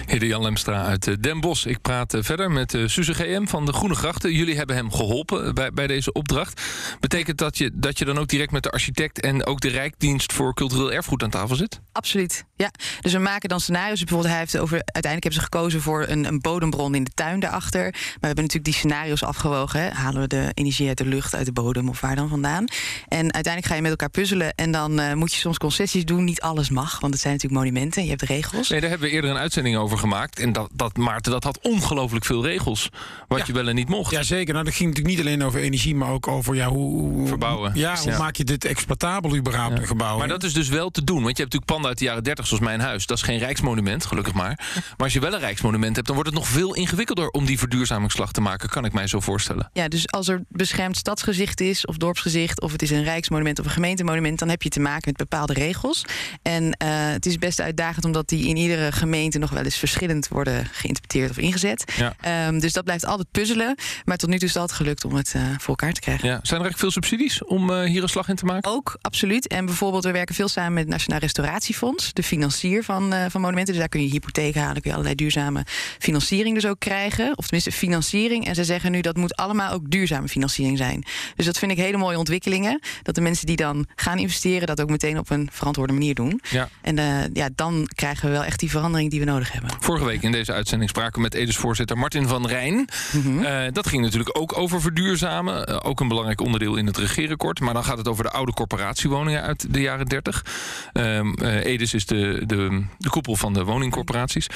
Hidde 0.08 0.28
Jan 0.28 0.42
Lemstra 0.42 0.86
uit 0.86 1.08
eh, 1.08 1.14
Den 1.20 1.40
Bosch. 1.40 1.66
Ik 1.66 1.82
praat 1.82 2.14
eh, 2.14 2.24
verder 2.24 2.52
met 2.52 2.74
uh, 2.74 2.88
Suze 2.88 3.14
GM 3.14 3.46
van 3.46 3.66
de 3.66 3.74
Groene 3.74 3.96
Grachten. 3.96 4.34
Jullie 4.34 4.56
hebben 4.56 4.76
hem 4.76 4.92
geholpen 4.92 5.56
bij, 5.56 5.72
bij 5.72 5.88
deze 5.88 6.12
opdracht. 6.12 6.62
Betekent 7.00 7.38
dat 7.38 7.58
je, 7.58 7.72
dat 7.74 8.00
je 8.00 8.06
dan 8.06 8.18
ook 8.18 8.28
direct 8.28 8.52
met 8.52 8.64
de 8.64 8.70
architect... 8.70 9.20
en 9.22 9.46
ook 9.46 9.60
de 9.60 9.68
Rijkdienst 9.68 10.34
voor 10.34 10.54
Cultureel 10.54 10.92
Erfgoed 10.92 11.24
aan 11.24 11.30
tafel 11.30 11.56
zit? 11.56 11.80
Absoluut, 11.92 12.46
ja. 12.56 12.72
Dus 13.02 13.14
we 13.14 13.20
maken 13.20 13.50
dan 13.50 13.60
scenario's. 13.60 14.00
Bijvoorbeeld, 14.00 14.30
hij 14.30 14.40
heeft 14.40 14.58
over, 14.58 14.74
uiteindelijk 14.74 15.24
hebben 15.24 15.42
ze 15.42 15.42
gekozen 15.42 15.82
voor 15.82 16.06
een, 16.08 16.26
een 16.26 16.40
bodembron 16.40 16.96
in 16.96 17.04
de 17.04 17.12
tuin 17.14 17.40
daarachter. 17.40 17.82
Maar 17.82 17.92
we 17.92 18.26
hebben 18.26 18.44
natuurlijk 18.44 18.64
die 18.64 18.74
scenario's 18.74 19.24
afgewogen. 19.24 19.80
Hè. 19.80 19.90
Halen 19.90 20.22
we 20.22 20.28
de 20.28 20.52
energie 20.54 20.88
uit 20.88 20.98
de 20.98 21.06
lucht, 21.06 21.36
uit 21.36 21.46
de 21.46 21.52
bodem 21.52 21.90
of 21.90 22.02
waar 22.02 22.16
dan 22.16 22.30
vandaan? 22.30 22.66
En 23.08 23.34
uiteindelijk 23.34 23.66
ga 23.66 23.76
je 23.76 23.82
met 23.82 23.92
elkaar 23.92 24.10
puzzelen. 24.10 24.54
En 24.56 24.72
dan 24.72 25.00
uh, 25.00 25.14
moet 25.14 25.34
je 25.34 25.40
soms 25.40 25.58
concessies 25.58 26.06
doen. 26.06 26.24
Niet 26.24 26.42
alles 26.42 26.70
mag, 26.70 27.00
want 27.00 27.14
het 27.14 27.22
zijn 27.22 27.34
natuurlijk 27.34 27.62
monumenten. 27.62 28.04
Je 28.04 28.10
hebt 28.10 28.22
regels. 28.22 28.70
Nee, 28.70 28.80
daar 28.80 28.90
hebben 28.90 29.08
we 29.08 29.14
eerder 29.14 29.30
een 29.30 29.38
uitzending 29.38 29.65
over 29.74 29.98
gemaakt. 29.98 30.40
En 30.40 30.54
dat, 30.54 30.70
dat, 30.74 30.98
Maarten, 30.98 31.32
dat 31.32 31.44
had 31.44 31.60
ongelooflijk 31.62 32.26
veel 32.26 32.44
regels. 32.44 32.90
Wat 33.28 33.40
ja. 33.40 33.44
je 33.48 33.54
wel 33.54 33.68
en 33.68 33.76
niet 33.76 33.90
mocht. 33.90 34.12
Ja, 34.12 34.24
zeker. 34.24 34.54
Nou, 34.54 34.66
dat 34.66 34.74
ging 34.74 34.90
natuurlijk 34.90 35.16
niet 35.16 35.26
alleen 35.26 35.44
over 35.44 35.60
energie, 35.60 35.96
maar 35.96 36.10
ook 36.10 36.28
over 36.28 36.56
ja, 36.56 36.68
hoe... 36.68 37.28
Verbouwen. 37.28 37.72
Ja, 37.74 37.98
hoe 37.98 38.12
ja. 38.12 38.18
maak 38.18 38.36
je 38.36 38.44
dit 38.44 38.66
exploitabel 38.66 39.36
überhaupt, 39.36 39.78
een 39.78 39.88
gebouw? 39.88 40.18
Maar 40.18 40.28
dat 40.28 40.44
is 40.44 40.54
dus 40.54 40.70
wel 40.70 40.90
te 40.90 41.04
doen. 41.04 41.24
Want 41.24 41.38
je 41.38 41.44
hebt 41.44 41.54
natuurlijk 41.54 41.72
panden 41.72 41.90
uit 41.90 41.98
de 41.98 42.06
jaren 42.06 42.24
30, 42.24 42.48
zoals 42.48 42.64
mijn 42.64 42.80
huis. 42.80 43.06
Dat 43.06 43.18
is 43.18 43.24
geen 43.24 43.38
rijksmonument, 43.38 44.06
gelukkig 44.06 44.34
maar. 44.34 44.60
Maar 44.74 44.94
als 44.98 45.14
je 45.14 45.20
wel 45.20 45.34
een 45.34 45.40
rijksmonument 45.40 45.96
hebt, 45.96 46.08
dan 46.08 46.16
wordt 46.16 46.30
het 46.30 46.40
nog 46.40 46.48
veel 46.48 46.76
ingewikkelder... 46.76 47.30
om 47.30 47.46
die 47.46 47.60
verduurzamingsslag 47.60 48.32
te 48.32 48.42
maken, 48.42 48.70
kan 48.70 48.86
ik 48.86 48.94
mij 48.94 49.08
zo 49.08 49.20
voorstellen. 49.20 49.70
Ja, 49.74 49.88
dus 49.88 50.12
als 50.12 50.28
er 50.28 50.42
beschermd 50.50 50.98
stadsgezicht 50.98 51.62
is, 51.62 51.86
of 51.86 51.98
dorpsgezicht... 51.98 52.62
of 52.62 52.72
het 52.72 52.82
is 52.82 52.92
een 52.92 53.04
rijksmonument 53.04 53.60
of 53.60 53.66
een 53.66 53.72
gemeentemonument... 53.72 54.40
dan 54.40 54.50
heb 54.50 54.62
je 54.62 54.70
te 54.70 54.80
maken 54.80 55.04
met 55.06 55.18
bepaalde 55.18 55.54
regels. 55.54 56.06
En 56.42 56.64
uh, 56.64 56.70
het 56.88 57.26
is 57.26 57.38
best 57.38 57.62
uitdagend, 57.62 58.06
omdat 58.06 58.30
die 58.30 58.48
in 58.48 58.58
iedere 58.58 58.92
gemeente 58.92 59.38
nog 59.38 59.52
wel 59.56 59.64
eens 59.64 59.78
verschillend 59.78 60.28
worden 60.28 60.68
geïnterpreteerd 60.72 61.30
of 61.30 61.38
ingezet. 61.38 61.94
Ja. 61.96 62.48
Um, 62.48 62.60
dus 62.60 62.74
dat 62.74 62.84
blijft 62.84 63.06
altijd 63.06 63.32
puzzelen. 63.32 63.76
Maar 64.06 64.18
tot 64.18 64.30
nu 64.30 64.36
toe 64.36 64.48
is 64.48 64.54
het 64.54 64.62
altijd 64.62 64.80
gelukt 64.80 65.06
om 65.06 65.14
het 65.16 65.34
uh, 65.36 65.42
voor 65.58 65.68
elkaar 65.68 65.94
te 65.94 66.00
krijgen. 66.00 66.28
Ja. 66.28 66.40
Zijn 66.44 66.62
er 66.62 66.66
eigenlijk 66.66 66.80
veel 66.80 66.92
subsidies 66.92 67.44
om 67.44 67.70
uh, 67.70 67.84
hier 67.84 68.04
een 68.04 68.10
slag 68.10 68.30
in 68.30 68.36
te 68.36 68.46
maken? 68.46 68.72
Ook, 68.72 68.98
absoluut. 69.02 69.48
En 69.48 69.66
bijvoorbeeld, 69.66 70.04
we 70.04 70.12
werken 70.12 70.36
veel 70.36 70.48
samen 70.48 70.74
met 70.74 70.84
het 70.84 70.92
Nationaal 70.92 71.20
Restauratiefonds, 71.20 72.14
de 72.14 72.24
financier 72.24 72.84
van, 72.84 73.14
uh, 73.14 73.26
van 73.30 73.42
monumenten. 73.42 73.74
Dus 73.74 73.82
daar 73.82 73.90
kun 73.90 74.02
je 74.02 74.10
hypotheek 74.10 74.56
halen, 74.56 74.74
kun 74.74 74.84
je 74.84 74.92
allerlei 74.92 75.16
duurzame 75.16 75.66
financiering 76.00 76.56
dus 76.56 76.66
ook 76.66 76.80
krijgen. 76.80 77.38
Of 77.38 77.44
tenminste 77.44 77.72
financiering. 77.72 78.48
En 78.48 78.56
ze 78.56 78.64
zeggen 78.64 78.92
nu 78.92 79.02
dat 79.02 79.18
moet 79.18 79.36
allemaal 79.36 79.72
ook 79.72 79.90
duurzame 79.90 80.28
financiering 80.28 80.78
zijn. 80.78 81.04
Dus 81.36 81.46
dat 81.46 81.58
vind 81.58 81.72
ik 81.72 81.78
hele 81.78 81.98
mooie 81.98 82.18
ontwikkelingen. 82.18 82.80
Dat 83.04 83.16
de 83.16 83.22
mensen 83.22 83.46
die 83.46 83.56
dan 83.56 83.88
gaan 83.96 84.18
investeren, 84.18 84.68
dat 84.68 84.82
ook 84.82 84.90
meteen 84.90 85.18
op 85.18 85.30
een 85.30 85.50
verantwoorde 85.52 85.94
manier 85.94 86.16
doen. 86.16 86.42
Ja. 86.50 86.70
En 86.82 86.96
ja, 87.34 87.50
dan 87.56 87.90
krijgen 87.96 88.26
we 88.26 88.32
wel 88.32 88.44
echt 88.44 88.60
die 88.60 88.70
verandering 88.70 89.10
die 89.10 89.20
we 89.20 89.26
nodig 89.26 89.36
hebben. 89.44 89.45
Vorige 89.80 90.06
week 90.06 90.22
in 90.22 90.32
deze 90.32 90.54
uitzending 90.54 90.90
spraken 90.90 91.14
we 91.14 91.22
met 91.22 91.34
Edes-voorzitter 91.34 91.98
Martin 91.98 92.28
van 92.28 92.48
Rijn. 92.48 92.74
Mm 92.76 93.24
Mhm. 93.26 93.28
-hmm. 93.28 93.44
uh, 93.44 93.62
dat 93.72 93.88
ging 93.88 94.02
natuurlijk 94.04 94.40
ook 94.40 94.58
over 94.58 94.82
verduurzamen. 94.82 95.70
Uh, 95.70 95.80
ook 95.84 96.00
een 96.00 96.08
belangrijk 96.08 96.42
onderdeel 96.42 96.76
in 96.76 96.86
het 96.86 96.98
regeerakkoord. 96.98 97.60
Maar 97.60 97.74
dan 97.74 97.84
gaat 97.84 97.98
het 97.98 98.08
over 98.08 98.24
de 98.24 98.32
oude 98.32 98.54
corporatiewoningen 98.54 99.42
uit 99.42 99.74
de 99.74 99.82
jaren 99.82 100.06
30. 100.06 100.46
Uh, 100.94 101.66
Edes 101.66 101.94
is 101.94 102.06
de, 102.06 102.44
de, 102.46 102.84
de 102.98 103.10
koepel 103.10 103.36
van 103.36 103.54
de 103.54 103.64
woningcorporaties. 103.64 104.48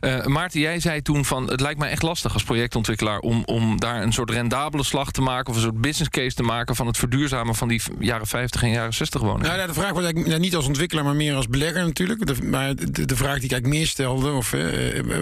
Uh, 0.00 0.24
Maarten, 0.24 0.60
jij 0.60 0.80
zei 0.80 1.02
toen 1.02 1.24
van... 1.24 1.50
het 1.50 1.60
lijkt 1.60 1.78
mij 1.78 1.90
echt 1.90 2.02
lastig 2.02 2.32
als 2.32 2.42
projectontwikkelaar... 2.42 3.18
Om, 3.18 3.42
om 3.44 3.80
daar 3.80 4.02
een 4.02 4.12
soort 4.12 4.30
rendabele 4.30 4.84
slag 4.84 5.10
te 5.10 5.20
maken... 5.20 5.50
of 5.50 5.56
een 5.56 5.62
soort 5.62 5.80
business 5.80 6.10
case 6.10 6.36
te 6.36 6.42
maken... 6.42 6.76
van 6.76 6.86
het 6.86 6.96
verduurzamen 6.96 7.54
van 7.54 7.68
die 7.68 7.82
jaren 7.98 8.26
50 8.26 8.62
en 8.62 8.70
jaren 8.70 8.94
60 8.94 9.20
woningen. 9.20 9.46
Nou, 9.46 9.58
ja, 9.58 9.66
de 9.66 9.74
vraag 9.74 9.90
wordt 9.90 10.04
eigenlijk 10.04 10.34
ja, 10.34 10.40
niet 10.40 10.56
als 10.56 10.66
ontwikkelaar... 10.66 11.04
maar 11.04 11.16
meer 11.16 11.34
als 11.34 11.48
belegger 11.48 11.84
natuurlijk. 11.84 12.26
De, 12.26 12.42
maar 12.42 12.76
de, 12.76 13.04
de 13.04 13.16
vraag 13.16 13.34
die 13.34 13.44
ik 13.44 13.52
eigenlijk 13.52 13.66
meer 13.66 13.86
stelde... 13.86 14.30
Of, 14.38 14.54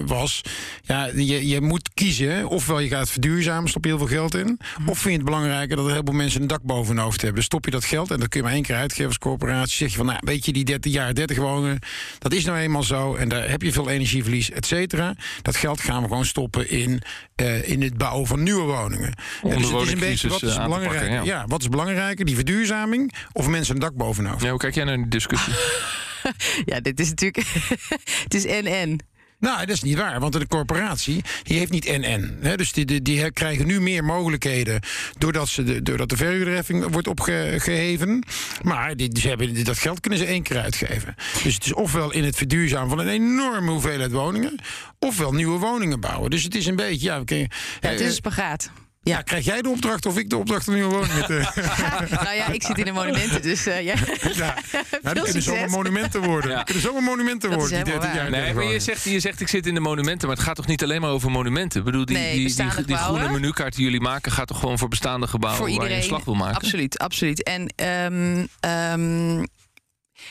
was 0.07 0.43
ja, 0.83 1.11
je, 1.15 1.47
je 1.47 1.61
moet 1.61 1.91
kiezen. 1.95 2.49
Ofwel 2.49 2.79
je 2.79 2.89
gaat 2.89 3.11
verduurzamen, 3.11 3.69
stop 3.69 3.85
je 3.85 3.91
heel 3.91 3.99
veel 3.99 4.17
geld 4.17 4.35
in. 4.35 4.59
Of 4.87 4.99
vind 4.99 5.05
je 5.05 5.11
het 5.11 5.25
belangrijker 5.25 5.77
dat 5.77 5.87
er 5.87 5.93
heel 5.93 6.03
veel 6.05 6.15
mensen 6.15 6.41
een 6.41 6.47
dak 6.47 6.63
boven 6.63 6.95
hun 6.95 7.05
hoofd 7.05 7.23
hebben. 7.23 7.43
Stop 7.43 7.65
je 7.65 7.71
dat 7.71 7.85
geld 7.85 8.11
en 8.11 8.21
dat 8.21 8.29
kun 8.29 8.41
je 8.41 8.47
maar 8.47 8.55
één 8.55 8.63
keer 8.63 8.77
uitgeven 8.77 9.07
als 9.07 9.19
corporatie. 9.19 9.77
Zeg 9.77 9.91
je 9.91 9.97
van, 9.97 10.07
nou, 10.07 10.19
weet 10.21 10.45
je, 10.45 10.53
die 10.53 10.65
30 10.65 10.93
jaar, 10.93 11.15
30 11.15 11.37
wonen, 11.37 11.79
dat 12.19 12.33
is 12.33 12.45
nou 12.45 12.59
eenmaal 12.59 12.83
zo. 12.83 13.15
En 13.15 13.29
daar 13.29 13.49
heb 13.49 13.63
je 13.63 13.73
veel 13.73 13.91
energieverlies, 13.91 14.51
et 14.51 14.67
cetera. 14.67 15.15
Dat 15.43 15.57
geld 15.57 15.81
gaan 15.81 16.03
we 16.03 16.09
gewoon 16.09 16.25
stoppen 16.25 16.71
in, 16.71 17.03
uh, 17.37 17.69
in 17.69 17.83
het 17.83 17.97
bouwen 17.97 18.27
van 18.27 18.43
nieuwe 18.43 18.63
woningen. 18.63 19.15
Om 19.43 19.51
dus 19.51 19.71
het 19.71 19.83
is 19.83 19.93
een 19.93 19.99
beetje 19.99 20.29
wat 20.29 20.43
is 20.43 20.57
belangrijker? 20.57 21.11
Ja. 21.11 21.23
ja, 21.23 21.45
wat 21.47 21.61
is 21.61 21.69
belangrijker? 21.69 22.25
Die 22.25 22.35
verduurzaming 22.35 23.15
of 23.33 23.49
mensen 23.49 23.75
een 23.75 23.81
dak 23.81 23.95
boven 23.95 24.23
hun 24.23 24.33
hoofd? 24.33 24.45
Ja, 24.45 24.51
hoe 24.51 24.59
kijk 24.59 24.75
jij 24.75 24.85
naar 24.85 24.97
die 24.97 25.09
discussie? 25.09 25.53
ja, 26.65 26.81
dit 26.81 27.01
is 27.01 27.09
natuurlijk. 27.09 27.47
het 28.25 28.35
is 28.35 28.47
en-en. 28.47 29.01
Nou, 29.39 29.59
dat 29.59 29.69
is 29.69 29.83
niet 29.83 29.97
waar, 29.97 30.21
want 30.21 30.33
de 30.33 30.47
corporatie 30.47 31.25
die 31.43 31.59
heeft 31.59 31.71
niet 31.71 31.85
NN. 31.85 32.37
Hè, 32.41 32.57
dus 32.57 32.73
die, 32.73 32.85
die, 32.85 33.03
die 33.03 33.31
krijgen 33.31 33.67
nu 33.67 33.81
meer 33.81 34.05
mogelijkheden 34.05 34.81
doordat, 35.19 35.49
ze 35.49 35.63
de, 35.63 35.83
doordat 35.83 36.09
de 36.09 36.17
verhuurderheffing 36.17 36.93
wordt 36.93 37.09
opgeheven. 37.09 38.25
Maar 38.63 38.97
die, 38.97 39.19
ze 39.21 39.29
hebben, 39.29 39.65
dat 39.65 39.79
geld 39.79 40.01
kunnen 40.01 40.19
ze 40.19 40.25
één 40.25 40.43
keer 40.43 40.59
uitgeven. 40.59 41.15
Dus 41.43 41.55
het 41.55 41.65
is 41.65 41.73
ofwel 41.73 42.13
in 42.13 42.25
het 42.25 42.37
verduurzamen 42.37 42.89
van 42.89 42.99
een 42.99 43.09
enorme 43.09 43.71
hoeveelheid 43.71 44.13
woningen, 44.13 44.59
ofwel 44.99 45.33
nieuwe 45.33 45.59
woningen 45.59 46.01
bouwen. 46.01 46.31
Dus 46.31 46.43
het 46.43 46.55
is 46.55 46.67
een 46.67 46.77
beetje, 46.77 47.07
ja. 47.07 47.23
Ja, 47.25 47.47
het 47.81 47.95
is 47.95 48.01
eh, 48.01 48.07
een 48.07 48.13
spagaat. 48.13 48.71
Ja, 49.09 49.23
krijg 49.23 49.45
jij 49.45 49.63
de 49.63 49.69
opdracht 49.69 50.07
of 50.07 50.19
ik 50.19 50.31
de 50.31 50.37
opdracht 50.37 50.69
om 50.69 50.75
nieuwe 50.75 50.95
woningen 50.95 51.27
te... 51.27 51.53
nou 52.25 52.37
ja, 52.37 52.49
ik 52.53 52.63
zit 52.63 52.79
in 52.79 52.85
de 52.85 52.93
monumenten, 52.93 53.43
dus 53.43 53.67
eh, 53.67 53.83
ja. 53.83 53.95
Ja, 54.35 54.55
nou, 55.03 55.15
die 55.15 55.25
kunnen 55.25 55.43
zomaar 55.43 55.71
monumenten 55.71 56.23
worden. 56.23 56.51
Ja. 56.51 56.57
Die 56.57 56.65
kunnen 56.65 56.83
zomaar 56.83 57.03
monumenten 57.03 57.51
Dat 57.51 57.59
worden. 57.59 57.85
die 57.85 57.93
helemaal 57.93 58.13
30 58.13 58.33
jaar 58.33 58.43
Nee, 58.43 58.55
maar 58.55 58.73
je 58.73 58.81
zegt, 58.81 59.03
je 59.03 59.21
zegt 59.21 59.41
ik 59.41 59.49
zit 59.49 59.67
in 59.67 59.75
de 59.75 59.81
monumenten, 59.81 60.29
maar 60.29 60.37
het 60.37 60.47
gaat 60.47 60.57
toch 60.57 60.67
niet 60.67 60.83
alleen 60.83 61.01
maar 61.01 61.11
over 61.11 61.31
monumenten? 61.31 61.79
Ik 61.79 61.85
bedoel, 61.85 62.05
die, 62.05 62.17
Nee, 62.17 62.35
die, 62.47 62.85
die, 62.87 62.97
groene 62.97 63.31
menukaart 63.31 63.75
die 63.75 63.85
jullie 63.85 64.01
maken 64.01 64.33
gaat 64.33 64.47
toch 64.47 64.59
gewoon 64.59 64.79
voor 64.79 64.89
bestaande 64.89 65.27
gebouwen 65.27 65.69
voor 65.69 65.79
waar 65.79 65.89
je 65.89 65.97
een 65.97 66.03
slag 66.03 66.25
wil 66.25 66.35
maken? 66.35 66.57
Absoluut, 66.57 66.99
absoluut. 66.99 67.43
En 67.43 67.73
ehm, 67.77 68.47
ehm, 68.61 69.45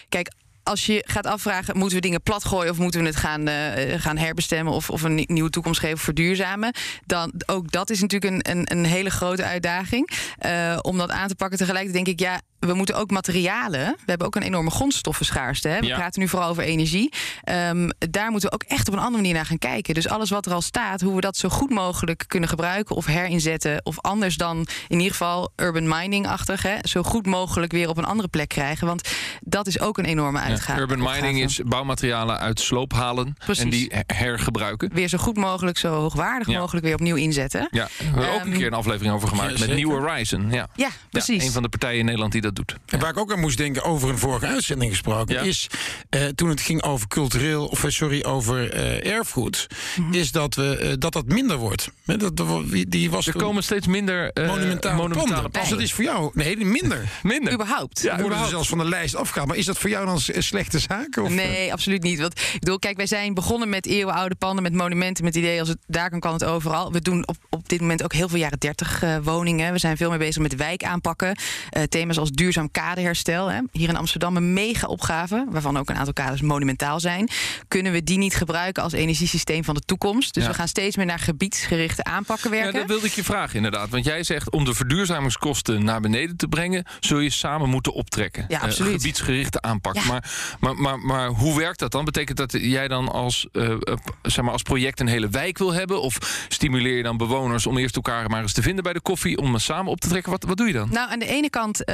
kijk. 0.09 0.31
Als 0.65 0.85
je 0.85 1.03
gaat 1.07 1.25
afvragen, 1.25 1.77
moeten 1.77 1.95
we 1.95 2.01
dingen 2.01 2.21
platgooien 2.21 2.71
of 2.71 2.77
moeten 2.77 3.01
we 3.01 3.07
het 3.07 3.15
gaan, 3.15 3.47
eh, 3.47 4.01
gaan 4.01 4.17
herbestemmen 4.17 4.73
of, 4.73 4.89
of 4.89 5.01
een 5.01 5.15
nie- 5.15 5.31
nieuwe 5.31 5.49
toekomst 5.49 5.79
geven, 5.79 5.97
verduurzamen, 5.97 6.73
dan 7.05 7.33
ook 7.45 7.71
dat 7.71 7.89
is 7.89 8.01
natuurlijk 8.01 8.33
een, 8.33 8.57
een, 8.57 8.77
een 8.77 8.85
hele 8.85 9.09
grote 9.09 9.43
uitdaging 9.43 10.09
eh, 10.37 10.77
om 10.81 10.97
dat 10.97 11.11
aan 11.11 11.27
te 11.27 11.35
pakken. 11.35 11.57
Tegelijkertijd 11.57 12.05
denk 12.05 12.19
ik, 12.19 12.27
ja, 12.27 12.41
we 12.67 12.73
moeten 12.73 12.95
ook 12.95 13.11
materialen. 13.11 13.85
We 13.85 14.03
hebben 14.05 14.27
ook 14.27 14.35
een 14.35 14.41
enorme 14.41 14.69
grondstoffenschaarste. 14.69 15.67
Hè? 15.67 15.79
We 15.79 15.85
Ja. 15.85 15.95
praten 15.95 16.21
nu 16.21 16.27
vooral 16.27 16.49
over 16.49 16.63
energie. 16.63 17.13
Ehm, 17.43 17.89
daar 18.09 18.31
moeten 18.31 18.49
we 18.49 18.55
ook 18.55 18.63
echt 18.63 18.87
op 18.87 18.93
een 18.93 18.99
andere 18.99 19.17
manier 19.17 19.33
naar 19.33 19.45
gaan 19.45 19.57
kijken. 19.57 19.93
Dus 19.93 20.07
alles 20.09 20.29
wat 20.29 20.45
er 20.45 20.53
al 20.53 20.61
staat, 20.61 21.01
hoe 21.01 21.15
we 21.15 21.21
dat 21.21 21.37
zo 21.37 21.49
goed 21.49 21.69
mogelijk 21.69 22.23
kunnen 22.27 22.49
gebruiken 22.49 22.95
of 22.95 23.05
herinzetten. 23.05 23.79
Of 23.85 23.99
anders 24.01 24.37
dan 24.37 24.57
in 24.87 24.97
ieder 24.97 25.11
geval 25.11 25.51
urban 25.55 25.87
mining-achtig. 25.87 26.61
Hè? 26.61 26.75
Zo 26.81 27.03
goed 27.03 27.25
mogelijk 27.25 27.71
weer 27.71 27.89
op 27.89 27.97
een 27.97 28.05
andere 28.05 28.27
plek 28.27 28.47
krijgen. 28.49 28.87
Want 28.87 29.09
dat 29.41 29.67
is 29.67 29.79
ook 29.79 29.97
een 29.97 30.05
enorme 30.05 30.39
Ja, 30.39 30.45
uitgave. 30.45 30.79
Urban 30.79 30.99
mining 31.01 31.41
is 31.41 31.61
bouwmaterialen 31.65 32.39
uit 32.39 32.59
sloop 32.59 32.93
halen 32.93 33.35
Precies. 33.45 33.63
en 33.63 33.69
die 33.69 33.91
her- 33.93 34.03
hergebruiken. 34.07 34.89
Weer 34.93 35.07
zo 35.07 35.17
goed 35.17 35.37
mogelijk, 35.37 35.77
zo 35.77 35.93
hoogwaardig 35.93 36.47
Ja. 36.47 36.59
mogelijk 36.59 36.85
weer 36.85 36.93
opnieuw 36.93 37.15
inzetten. 37.15 37.67
Ja, 37.71 37.87
we 37.97 38.03
hebben 38.03 38.33
ook 38.33 38.41
een 38.41 38.47
Ehm, 38.47 38.57
keer 38.57 38.67
een 38.67 38.73
aflevering 38.73 39.13
over 39.13 39.27
gemaakt 39.27 39.59
ja, 39.59 39.65
met. 39.67 39.75
New 39.77 39.89
Horizon. 39.89 40.51
Ja. 40.51 40.67
Ja, 40.75 40.89
precies. 41.09 41.41
Ja, 41.41 41.45
een 41.47 41.51
van 41.51 41.63
de 41.63 41.69
partijen 41.69 41.99
in 41.99 42.05
Nederland 42.05 42.31
die 42.31 42.41
dat 42.41 42.54
doet. 42.55 42.75
En 42.85 42.99
waar 42.99 43.09
ik 43.09 43.17
ook 43.17 43.31
aan 43.33 43.39
moest 43.39 43.57
denken 43.57 43.83
over 43.83 44.09
een 44.09 44.17
vorige 44.17 44.45
uitzending 44.45 44.91
gesproken, 44.91 45.35
Ja. 45.35 45.41
is 45.41 45.67
eh, 46.09 46.25
toen 46.25 46.49
het 46.49 46.61
ging 46.61 46.83
over 46.83 47.07
cultureel, 47.07 47.65
of 47.65 47.83
eh, 47.83 47.89
sorry, 47.89 48.23
over 48.23 48.69
eh, 48.71 49.11
erfgoed, 49.11 49.67
Mhm. 49.97 50.13
is 50.13 50.31
dat, 50.31 50.55
we, 50.55 50.95
dat 50.99 51.13
dat 51.13 51.25
minder 51.25 51.57
wordt. 51.57 51.89
Hè, 52.05 52.17
Dat, 52.17 52.37
dat- 52.37 52.63
die 52.87 53.09
was 53.09 53.27
Er 53.27 53.35
komen 53.35 53.63
steeds 53.63 53.87
minder 53.87 54.31
eh, 54.31 54.47
monumentale, 54.47 54.95
monumentale 54.95 55.31
panden. 55.31 55.43
Als 55.43 55.51
panden. 55.51 55.69
dat 55.77 55.79
is 55.81 55.93
voor 55.93 56.03
jou, 56.03 56.31
nee, 56.33 56.57
minder. 56.65 57.09
Minder. 57.23 57.53
Überhaupt. 57.53 57.99
Ja, 58.01 58.07
worden 58.07 58.25
überhaupt. 58.25 58.49
zelfs 58.51 58.67
van 58.69 58.77
de 58.77 58.85
lijst 58.85 59.15
afgehaald. 59.15 59.47
Maar 59.47 59.57
is 59.57 59.65
dat 59.65 59.77
voor 59.77 59.89
jou 59.89 60.05
dan 60.05 60.19
een 60.25 60.43
slechte 60.43 60.79
zaak? 60.79 61.17
Of? 61.17 61.29
Nee, 61.29 61.71
absoluut 61.71 62.03
niet. 62.03 62.19
Want 62.19 62.39
ik 62.39 62.59
bedoel, 62.59 62.79
kijk, 62.79 62.97
wij 62.97 63.07
zijn 63.07 63.33
begonnen 63.33 63.69
met 63.69 63.85
eeuwenoude 63.85 64.35
panden, 64.35 64.63
met 64.63 64.73
monumenten, 64.73 65.23
met 65.23 65.35
ideeën 65.35 65.59
als 65.59 65.69
het 65.69 65.77
daar 65.87 66.09
kan, 66.09 66.19
kan 66.19 66.33
het 66.33 66.43
overal. 66.43 66.91
We 66.91 67.01
doen 67.01 67.27
op, 67.27 67.35
op 67.49 67.69
dit 67.69 67.81
moment 67.81 68.03
ook 68.03 68.13
heel 68.13 68.29
veel 68.29 68.39
jaren 68.39 68.59
30 68.59 69.03
eh, 69.03 69.17
woningen. 69.23 69.71
We 69.71 69.79
zijn 69.79 69.97
veel 69.97 70.09
meer 70.09 70.17
bezig 70.19 70.41
met 70.41 70.55
wijk 70.55 70.83
aanpakken. 70.83 71.37
Eh, 71.69 71.83
thema's 71.83 72.17
als 72.17 72.31
duurzaam 72.45 72.71
kaderherstel. 72.71 73.47
Hè. 73.51 73.59
Hier 73.71 73.89
in 73.89 73.95
Amsterdam 73.97 74.37
een 74.37 74.53
mega 74.53 74.87
opgave, 74.87 75.45
waarvan 75.49 75.77
ook 75.77 75.89
een 75.89 75.95
aantal 75.95 76.13
kaders 76.13 76.41
monumentaal 76.41 76.99
zijn. 76.99 77.29
Kunnen 77.67 77.91
we 77.91 78.03
die 78.03 78.17
niet 78.17 78.35
gebruiken 78.35 78.83
als 78.83 78.93
energiesysteem 78.93 79.63
van 79.63 79.73
de 79.75 79.81
toekomst? 79.81 80.33
Dus 80.33 80.43
Ja. 80.43 80.49
we 80.49 80.55
gaan 80.55 80.67
steeds 80.67 80.95
meer 80.95 81.05
naar 81.05 81.19
gebiedsgerichte 81.19 82.03
aanpakken 82.03 82.49
Ja, 82.51 82.55
werken. 82.57 82.79
dat 82.79 82.87
wilde 82.89 83.05
ik 83.07 83.13
je 83.13 83.23
vragen 83.23 83.55
inderdaad. 83.55 83.89
Want 83.89 84.05
jij 84.05 84.23
zegt 84.23 84.51
om 84.51 84.65
de 84.65 84.73
verduurzamingskosten 84.73 85.83
naar 85.83 86.01
beneden 86.01 86.37
te 86.37 86.47
brengen... 86.47 86.85
zul 86.99 87.19
je 87.19 87.29
samen 87.29 87.69
moeten 87.69 87.93
optrekken. 87.93 88.45
Ja, 88.47 88.61
Eh, 88.61 88.71
gebiedsgerichte 88.71 89.61
aanpak. 89.61 89.95
Ja. 89.95 90.01
Maar, 90.05 90.23
maar, 90.59 90.75
maar, 90.75 90.99
maar 90.99 91.27
hoe 91.27 91.57
werkt 91.57 91.79
dat 91.79 91.91
dan? 91.91 92.05
Betekent 92.05 92.37
dat 92.37 92.51
jij 92.51 92.87
dan 92.87 93.11
als, 93.11 93.47
eh, 93.51 93.71
eh, 93.71 93.77
zeg 94.21 94.43
maar 94.43 94.53
als 94.53 94.61
project 94.61 94.99
een 94.99 95.07
hele 95.07 95.29
wijk 95.29 95.57
wil 95.57 95.73
hebben? 95.73 96.01
Of 96.01 96.45
stimuleer 96.49 96.97
je 96.97 97.03
dan 97.03 97.17
bewoners 97.17 97.65
om 97.65 97.77
eerst 97.77 97.95
elkaar 97.95 98.29
maar 98.29 98.41
eens 98.41 98.53
te 98.53 98.61
vinden 98.61 98.83
bij 98.83 98.93
de 98.93 99.01
koffie... 99.01 99.37
om 99.37 99.57
samen 99.59 99.91
op 99.91 99.99
te 99.99 100.07
trekken? 100.07 100.31
Wat, 100.31 100.43
wat 100.43 100.57
doe 100.57 100.67
je 100.67 100.73
dan? 100.73 100.89
Nou, 100.91 101.11
aan 101.11 101.19
de 101.19 101.27
ene 101.27 101.49
kant, 101.49 101.85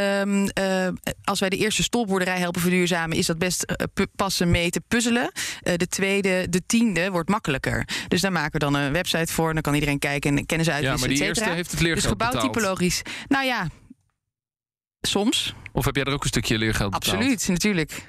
eh, 0.53 0.87
als 1.23 1.39
wij 1.39 1.49
de 1.49 1.57
eerste 1.57 1.83
stolboerderij 1.83 2.37
helpen 2.39 2.61
verduurzamen, 2.61 3.17
is 3.17 3.25
dat 3.25 3.37
best 3.37 3.63
eh, 3.63 4.05
passen, 4.15 4.51
meten, 4.51 4.83
puzzelen. 4.87 5.31
Eh, 5.61 5.73
de 5.75 5.87
tweede, 5.87 6.49
de 6.49 6.65
tiende 6.65 7.11
wordt 7.11 7.29
makkelijker. 7.29 7.87
Dus 8.07 8.21
daar 8.21 8.31
maken 8.31 8.51
we 8.51 8.59
dan 8.59 8.73
een 8.73 8.91
website 8.91 9.33
voor. 9.33 9.47
En 9.47 9.53
dan 9.53 9.63
kan 9.63 9.73
iedereen 9.73 9.99
kijken 9.99 10.37
en 10.37 10.45
kennis 10.45 10.67
Ja, 10.67 10.73
uitwisselen. 10.73 11.09
maar 11.09 11.17
die 11.19 11.27
et 11.29 11.37
eerste 11.37 11.55
heeft 11.55 11.71
het 11.71 11.79
leergeld 11.79 12.01
Dus 12.03 12.11
gebouw 12.11 12.31
betaald. 12.31 12.53
typologisch. 12.53 13.01
Nou 13.27 13.45
ja, 13.45 13.67
soms. 15.01 15.53
Of 15.71 15.85
heb 15.85 15.95
jij 15.95 16.03
er 16.03 16.13
ook 16.13 16.23
een 16.23 16.29
stukje 16.29 16.57
leergeld 16.57 16.91
betaald? 16.91 17.13
Absoluut, 17.17 17.47
natuurlijk. 17.47 18.03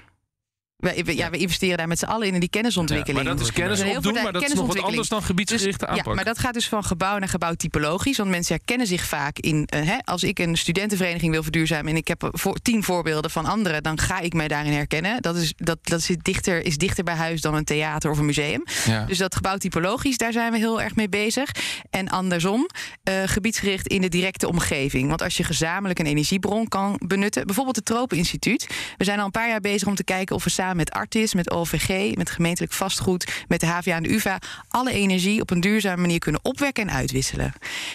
Wij, 0.82 1.04
we- 1.04 1.16
ja, 1.16 1.30
we 1.30 1.36
investeren 1.36 1.76
daar 1.76 1.88
met 1.88 1.98
z'n 1.98 2.04
allen 2.04 2.26
in, 2.26 2.34
in 2.34 2.40
die 2.40 2.48
Ja, 2.52 2.60
kennisontwikkeling. 2.60 3.24
maar 3.24 3.36
dat 3.36 3.44
is 3.46 3.52
kennis 3.52 3.80
opdoen, 3.80 4.12
veel 4.14 4.22
maar 4.22 4.32
dat 4.32 4.42
is 4.42 4.52
nog 4.54 4.66
wat 4.66 4.80
anders 4.82 5.08
dan 5.08 5.22
gebiedsgerichte 5.22 5.78
Dus, 5.78 5.88
aanpak. 5.88 6.06
Ja, 6.06 6.14
maar 6.14 6.24
dat 6.24 6.38
gaat 6.38 6.54
dus 6.54 6.68
van 6.68 6.84
gebouw 6.84 7.18
naar 7.18 7.28
gebouw 7.28 7.54
typologisch. 7.54 8.16
Want 8.16 8.30
mensen 8.30 8.54
herkennen 8.56 8.86
zich 8.86 9.04
vaak 9.04 9.38
in... 9.38 9.66
eh, 9.66 9.86
hè, 9.86 9.96
als 10.04 10.22
ik 10.22 10.38
een 10.38 10.56
studentenvereniging 10.56 11.32
wil 11.32 11.42
verduurzamen... 11.42 11.90
en 11.90 11.96
ik 11.96 12.08
heb 12.08 12.28
voor, 12.32 12.58
tien 12.62 12.82
voorbeelden 12.82 13.30
van 13.30 13.44
anderen... 13.46 13.82
dan 13.82 13.98
ga 13.98 14.20
ik 14.20 14.32
mij 14.32 14.48
daarin 14.48 14.72
herkennen. 14.72 15.22
Dat, 15.22 15.36
is, 15.36 15.52
dat, 15.56 15.78
dat 15.82 16.02
zit 16.02 16.24
dichter, 16.24 16.64
is 16.64 16.76
dichter 16.76 17.04
bij 17.04 17.14
huis 17.14 17.40
dan 17.40 17.54
een 17.54 17.64
theater 17.64 18.10
of 18.10 18.18
een 18.18 18.26
museum. 18.26 18.64
Ja. 18.86 19.04
Dus 19.04 19.18
dat 19.18 19.34
gebouw 19.34 19.56
typologisch, 19.56 20.16
daar 20.16 20.32
zijn 20.32 20.52
we 20.52 20.58
heel 20.58 20.82
erg 20.82 20.94
mee 20.96 21.08
bezig. 21.08 21.50
En 21.90 22.08
andersom, 22.08 22.68
eh, 23.02 23.14
gebiedsgericht 23.26 23.86
in 23.88 24.00
de 24.00 24.08
directe 24.08 24.48
omgeving. 24.48 25.08
Want 25.08 25.22
als 25.22 25.36
je 25.36 25.44
gezamenlijk 25.44 25.98
een 25.98 26.06
energiebron 26.06 26.68
kan 26.68 27.00
benutten... 27.06 27.46
bijvoorbeeld 27.46 27.76
het 27.76 27.84
Tropeninstituut. 27.84 28.66
We 28.96 29.04
zijn 29.04 29.18
al 29.18 29.24
een 29.24 29.30
paar 29.30 29.48
jaar 29.48 29.60
bezig 29.60 29.88
om 29.88 29.94
te 29.94 30.04
kijken 30.04 30.36
of 30.36 30.44
we 30.44 30.50
samen 30.50 30.70
met 30.74 30.90
Artis... 30.90 31.34
met 31.34 31.50
OVG, 31.50 32.16
met 32.16 32.30
gemeentelijk 32.30 32.72
vastgoed, 32.72 33.44
met 33.48 33.60
de 33.60 33.66
HVA 33.66 33.94
en 33.94 34.02
de 34.02 34.12
UvA... 34.12 34.38
alle 34.68 34.92
energie 34.92 35.40
op 35.40 35.50
een 35.50 35.60
duurzame 35.60 36.00
manier 36.00 36.18
kunnen 36.18 36.44
opwekken 36.44 36.88
en 36.88 36.94
uitwisselen. 36.94 37.52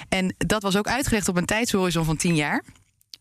En 0.09 0.35
dat 0.37 0.61
was 0.61 0.77
ook 0.77 0.87
uitgelegd 0.87 1.27
op 1.27 1.35
een 1.35 1.45
tijdshorizon 1.45 2.05
van 2.05 2.17
10 2.17 2.35
jaar... 2.35 2.63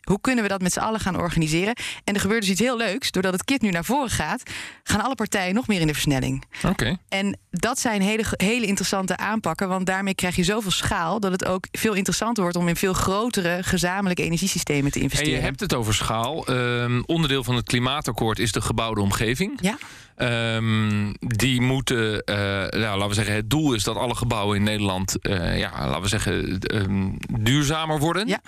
Hoe 0.07 0.21
kunnen 0.21 0.43
we 0.43 0.51
dat 0.51 0.61
met 0.63 0.73
z'n 0.73 0.79
allen 0.79 1.01
gaan 1.01 1.19
organiseren? 1.19 1.75
En 2.05 2.15
er 2.15 2.21
gebeurt 2.21 2.41
dus 2.41 2.51
iets 2.51 2.61
heel 2.61 2.77
leuks. 2.77 3.11
Doordat 3.11 3.33
het 3.33 3.45
kit 3.45 3.63
nu 3.63 3.71
naar 3.71 3.85
voren 3.85 4.11
gaat, 4.11 4.43
gaan 4.83 5.01
alle 5.01 5.15
partijen 5.15 5.55
nog 5.55 5.67
meer 5.67 5.81
in 5.81 5.87
de 5.87 5.93
versnelling. 5.93 6.45
Oké. 6.65 6.97
En 7.09 7.39
dat 7.51 7.79
zijn 7.79 8.03
hele, 8.03 8.25
hele 8.37 8.67
interessante 8.67 9.17
aanpakken. 9.17 9.69
Want 9.69 9.87
daarmee 9.87 10.15
krijg 10.15 10.37
je 10.37 10.45
zoveel 10.45 10.71
schaal 10.71 11.21
dat 11.21 11.33
het 11.33 11.45
ook 11.45 11.67
veel 11.73 11.95
interessanter 11.95 12.43
wordt 12.43 12.59
om 12.59 12.69
in 12.69 12.77
veel 12.77 12.93
grotere 12.93 13.59
gezamenlijke 13.63 14.23
energiesystemen 14.23 14.91
te 14.91 14.99
En 14.99 15.05
investeren. 15.05 15.35
je 15.35 15.41
hebt 15.41 15.61
het 15.61 15.75
over 15.75 15.95
schaal. 15.95 16.47
Ehm, 16.47 17.03
onderdeel 17.07 17.45
van 17.45 17.55
het 17.55 17.65
klimaatakkoord 17.65 18.39
is 18.39 18.53
de 18.53 18.61
gebouwde 18.61 19.01
omgeving. 19.01 19.59
Ja, 19.61 19.79
Ehm, 20.17 21.13
die 21.21 21.61
moeten, 21.61 22.25
eh, 22.25 22.37
nou, 22.37 22.81
laten 22.81 23.09
we 23.09 23.15
zeggen, 23.15 23.35
het 23.35 23.51
doel 23.51 23.75
is 23.75 23.85
dat 23.85 23.97
alle 23.97 24.15
gebouwen 24.15 24.57
in 24.57 24.63
Nederland, 24.63 25.19
eh, 25.21 25.59
ja, 25.59 25.71
laten 25.87 26.03
we 26.03 26.09
zeggen, 26.09 26.59
ehm, 26.59 27.11
duurzamer 27.41 27.99
worden. 27.99 28.29
Ja. 28.29 28.41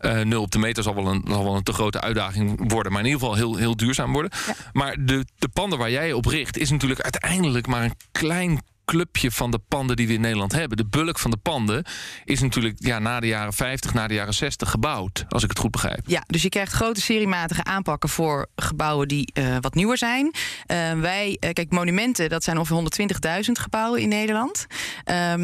Eh, 0.00 0.20
nul 0.20 0.42
op 0.42 0.50
de 0.50 0.58
meter 0.58 0.82
zal 0.82 0.94
wel, 0.94 1.06
een, 1.06 1.24
zal 1.28 1.44
wel 1.44 1.56
een 1.56 1.62
te 1.62 1.72
grote 1.72 2.00
uitdaging 2.00 2.72
worden, 2.72 2.92
maar 2.92 3.00
in 3.00 3.06
ieder 3.06 3.20
geval 3.20 3.36
heel, 3.36 3.56
heel 3.56 3.76
duurzaam 3.76 4.12
worden. 4.12 4.30
Ja. 4.46 4.54
Maar 4.72 4.96
de, 5.04 5.24
de 5.38 5.48
panden 5.48 5.78
waar 5.78 5.90
jij 5.90 6.12
op 6.12 6.26
richt, 6.26 6.58
is 6.58 6.70
natuurlijk 6.70 7.00
uiteindelijk 7.00 7.66
maar 7.66 7.84
een 7.84 7.96
klein 8.12 8.60
clubje 8.90 9.30
van 9.30 9.50
de 9.50 9.58
panden 9.68 9.96
die 9.96 10.06
we 10.06 10.12
in 10.12 10.20
Nederland 10.20 10.52
hebben. 10.52 10.76
De 10.76 10.86
bulk 10.86 11.18
van 11.18 11.30
de 11.30 11.36
panden 11.36 11.84
is 12.24 12.40
natuurlijk 12.40 12.76
ja, 12.78 12.98
na 12.98 13.20
de 13.20 13.26
jaren 13.26 13.52
50, 13.52 13.94
na 13.94 14.06
de 14.06 14.14
jaren 14.14 14.34
60 14.34 14.70
gebouwd, 14.70 15.24
als 15.28 15.42
ik 15.42 15.48
het 15.48 15.58
goed 15.58 15.70
begrijp. 15.70 16.00
ja, 16.06 16.22
dus 16.26 16.42
je 16.42 16.48
krijgt 16.48 16.72
grote 16.72 17.00
seriematige 17.00 17.64
aanpakken 17.64 18.08
voor 18.08 18.46
gebouwen 18.56 19.08
die 19.08 19.30
eh, 19.32 19.56
wat 19.60 19.74
nieuwer 19.74 19.98
zijn. 19.98 20.34
Eh, 20.66 20.92
wij, 20.92 21.36
kijk, 21.52 21.70
monumenten, 21.70 22.28
dat 22.28 22.44
zijn 22.44 22.58
ongeveer 22.58 23.08
120.000 23.46 23.52
gebouwen 23.52 24.00
in 24.00 24.08
Nederland. 24.08 24.66
Eh, 25.04 25.34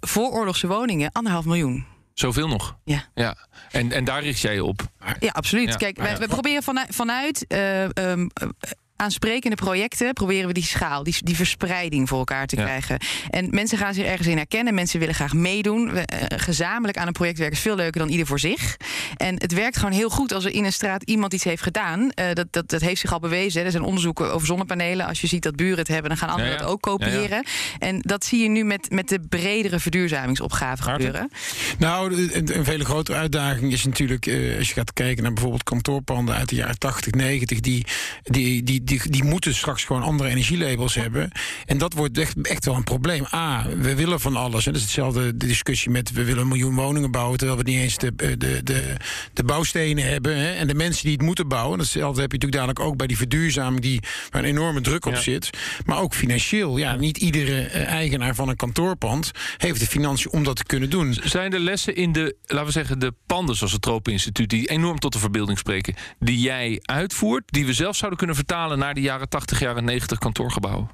vooroorlogse 0.00 0.66
woningen, 0.66 1.12
anderhalf 1.12 1.44
miljoen. 1.44 1.93
Zoveel 2.14 2.48
nog. 2.48 2.76
Ja. 2.84 3.04
Ja. 3.14 3.36
En, 3.70 3.92
en 3.92 4.04
daar 4.04 4.22
richt 4.22 4.40
jij 4.40 4.54
je 4.54 4.64
op. 4.64 4.82
Ja, 5.18 5.30
absoluut. 5.32 5.68
Ja, 5.68 5.76
Kijk, 5.76 5.96
ja. 5.96 6.18
we 6.18 6.28
proberen 6.28 6.62
vanuit, 6.62 6.94
vanuit 6.94 7.46
eh, 7.46 7.82
ehm, 7.96 8.28
eh, 8.32 8.48
aansprekende 8.96 9.56
projecten 9.56 10.12
proberen 10.12 10.46
we 10.46 10.52
die 10.52 10.62
schaal, 10.62 11.02
die, 11.02 11.16
die 11.22 11.36
verspreiding 11.36 12.08
voor 12.08 12.18
elkaar 12.18 12.46
te 12.46 12.56
Ja. 12.56 12.62
krijgen. 12.62 12.98
En 13.30 13.48
mensen 13.50 13.78
gaan 13.78 13.94
zich 13.94 14.04
ergens 14.04 14.28
in 14.28 14.36
herkennen. 14.36 14.74
Mensen 14.74 14.98
willen 15.00 15.14
graag 15.14 15.32
meedoen. 15.32 15.92
We, 15.92 16.00
eh, 16.00 16.38
gezamenlijk 16.38 16.98
aan 16.98 17.06
een 17.06 17.12
project 17.12 17.38
werken 17.38 17.56
is 17.56 17.62
veel 17.62 17.76
leuker 17.76 18.00
dan 18.00 18.08
ieder 18.08 18.26
voor 18.26 18.40
zich. 18.40 18.76
En 19.16 19.34
het 19.38 19.52
werkt 19.52 19.76
gewoon 19.76 19.92
heel 19.92 20.10
goed 20.10 20.32
als 20.32 20.44
er 20.44 20.54
in 20.54 20.64
een 20.64 20.72
straat 20.72 21.02
iemand 21.02 21.32
iets 21.32 21.44
heeft 21.44 21.62
gedaan. 21.62 22.10
Eh, 22.10 22.32
dat, 22.32 22.46
dat, 22.50 22.68
dat 22.70 22.80
heeft 22.80 23.00
zich 23.00 23.12
al 23.12 23.18
bewezen. 23.20 23.58
hè. 23.60 23.64
Er 23.66 23.70
zijn 23.72 23.82
onderzoeken 23.84 24.32
over 24.32 24.46
zonnepanelen. 24.46 25.06
Als 25.06 25.20
je 25.20 25.26
ziet 25.26 25.42
dat 25.42 25.56
buren 25.56 25.78
het 25.78 25.88
hebben, 25.88 26.08
dan 26.08 26.18
gaan 26.18 26.28
anderen 26.28 26.50
Ja, 26.50 26.56
ja. 26.56 26.62
dat 26.62 26.72
ook 26.72 26.80
kopiëren. 26.80 27.44
En 27.78 27.98
dat 28.00 28.24
zie 28.24 28.42
je 28.42 28.48
nu 28.48 28.64
met, 28.64 28.90
met 28.90 29.08
de 29.08 29.20
bredere 29.28 29.78
verduurzamingsopgave 29.80 30.82
gebeuren. 30.82 31.30
Nou, 31.78 32.14
een, 32.32 32.56
een 32.58 32.64
vele 32.64 32.84
grotere 32.84 33.18
uitdaging 33.18 33.72
is 33.72 33.84
natuurlijk, 33.84 34.26
eh, 34.26 34.56
als 34.58 34.68
je 34.68 34.74
gaat 34.74 34.92
kijken 34.92 35.22
naar 35.22 35.32
bijvoorbeeld 35.32 35.62
kantoorpanden 35.62 36.34
uit 36.34 36.48
de 36.48 36.54
jaren 36.56 36.78
80, 36.78 37.12
90, 37.12 37.60
die, 37.60 37.86
die, 38.22 38.62
die, 38.62 38.83
die, 38.84 39.10
die 39.10 39.24
moeten 39.24 39.54
straks 39.54 39.84
gewoon 39.84 40.02
andere 40.02 40.28
energielabels 40.28 40.94
hebben. 40.94 41.30
En 41.66 41.78
dat 41.78 41.92
wordt 41.92 42.18
echt, 42.18 42.40
echt 42.42 42.64
wel 42.64 42.74
een 42.74 42.84
probleem. 42.84 43.24
A, 43.32 43.66
we 43.78 43.94
willen 43.94 44.20
van 44.20 44.36
alles. 44.36 44.66
En 44.66 44.72
dat 44.72 44.80
is 44.80 44.86
hetzelfde 44.86 45.36
de 45.36 45.46
discussie 45.46 45.90
met 45.90 46.12
we 46.12 46.24
willen 46.24 46.42
een 46.42 46.48
miljoen 46.48 46.74
woningen 46.74 47.10
bouwen, 47.10 47.38
terwijl 47.38 47.58
we 47.58 47.64
niet 47.70 47.80
eens 47.80 47.98
de, 47.98 48.14
de, 48.14 48.62
de, 48.62 48.96
de 49.32 49.44
bouwstenen 49.44 50.04
hebben. 50.04 50.36
Hè? 50.36 50.52
En 50.52 50.66
de 50.66 50.74
mensen 50.74 51.02
die 51.02 51.12
het 51.12 51.22
moeten 51.22 51.48
bouwen. 51.48 51.78
Datzelfde 51.78 52.20
heb 52.20 52.32
je 52.32 52.38
natuurlijk 52.38 52.66
dadelijk 52.66 52.92
ook 52.92 52.96
bij 52.96 53.06
die 53.06 53.16
verduurzaming 53.16 53.82
die 53.82 54.00
waar 54.30 54.42
een 54.42 54.48
enorme 54.48 54.80
druk 54.80 55.06
op 55.06 55.12
Ja. 55.12 55.20
zit. 55.20 55.50
Maar 55.84 56.00
ook 56.00 56.14
financieel. 56.14 56.76
Ja, 56.76 56.94
niet 56.94 57.16
iedere 57.16 57.60
eh, 57.60 57.86
eigenaar 57.86 58.34
van 58.34 58.48
een 58.48 58.56
kantoorpand 58.56 59.30
heeft 59.56 59.80
de 59.80 59.86
financiën 59.86 60.30
om 60.30 60.44
dat 60.44 60.56
te 60.56 60.64
kunnen 60.64 60.90
doen. 60.90 61.16
Zijn 61.24 61.52
er 61.52 61.60
lessen 61.60 61.96
in 61.96 62.12
de, 62.12 62.36
laten 62.46 62.66
we 62.66 62.72
zeggen, 62.72 62.98
de 62.98 63.14
panden 63.26 63.56
zoals 63.56 63.72
het 63.72 63.82
Tropeninstituut... 63.82 64.50
die 64.50 64.68
enorm 64.68 64.98
tot 64.98 65.12
de 65.12 65.18
verbeelding 65.18 65.58
spreken, 65.58 65.94
die 66.18 66.38
jij 66.38 66.80
uitvoert... 66.82 67.42
die 67.46 67.66
we 67.66 67.72
zelf 67.72 67.96
zouden 67.96 68.18
kunnen 68.18 68.36
vertalen 68.36 68.73
naar 68.78 68.94
de 68.94 69.00
jaren 69.00 69.28
80, 69.28 69.60
jaren 69.60 69.84
90 69.84 70.18
kantoorgebouwen? 70.18 70.90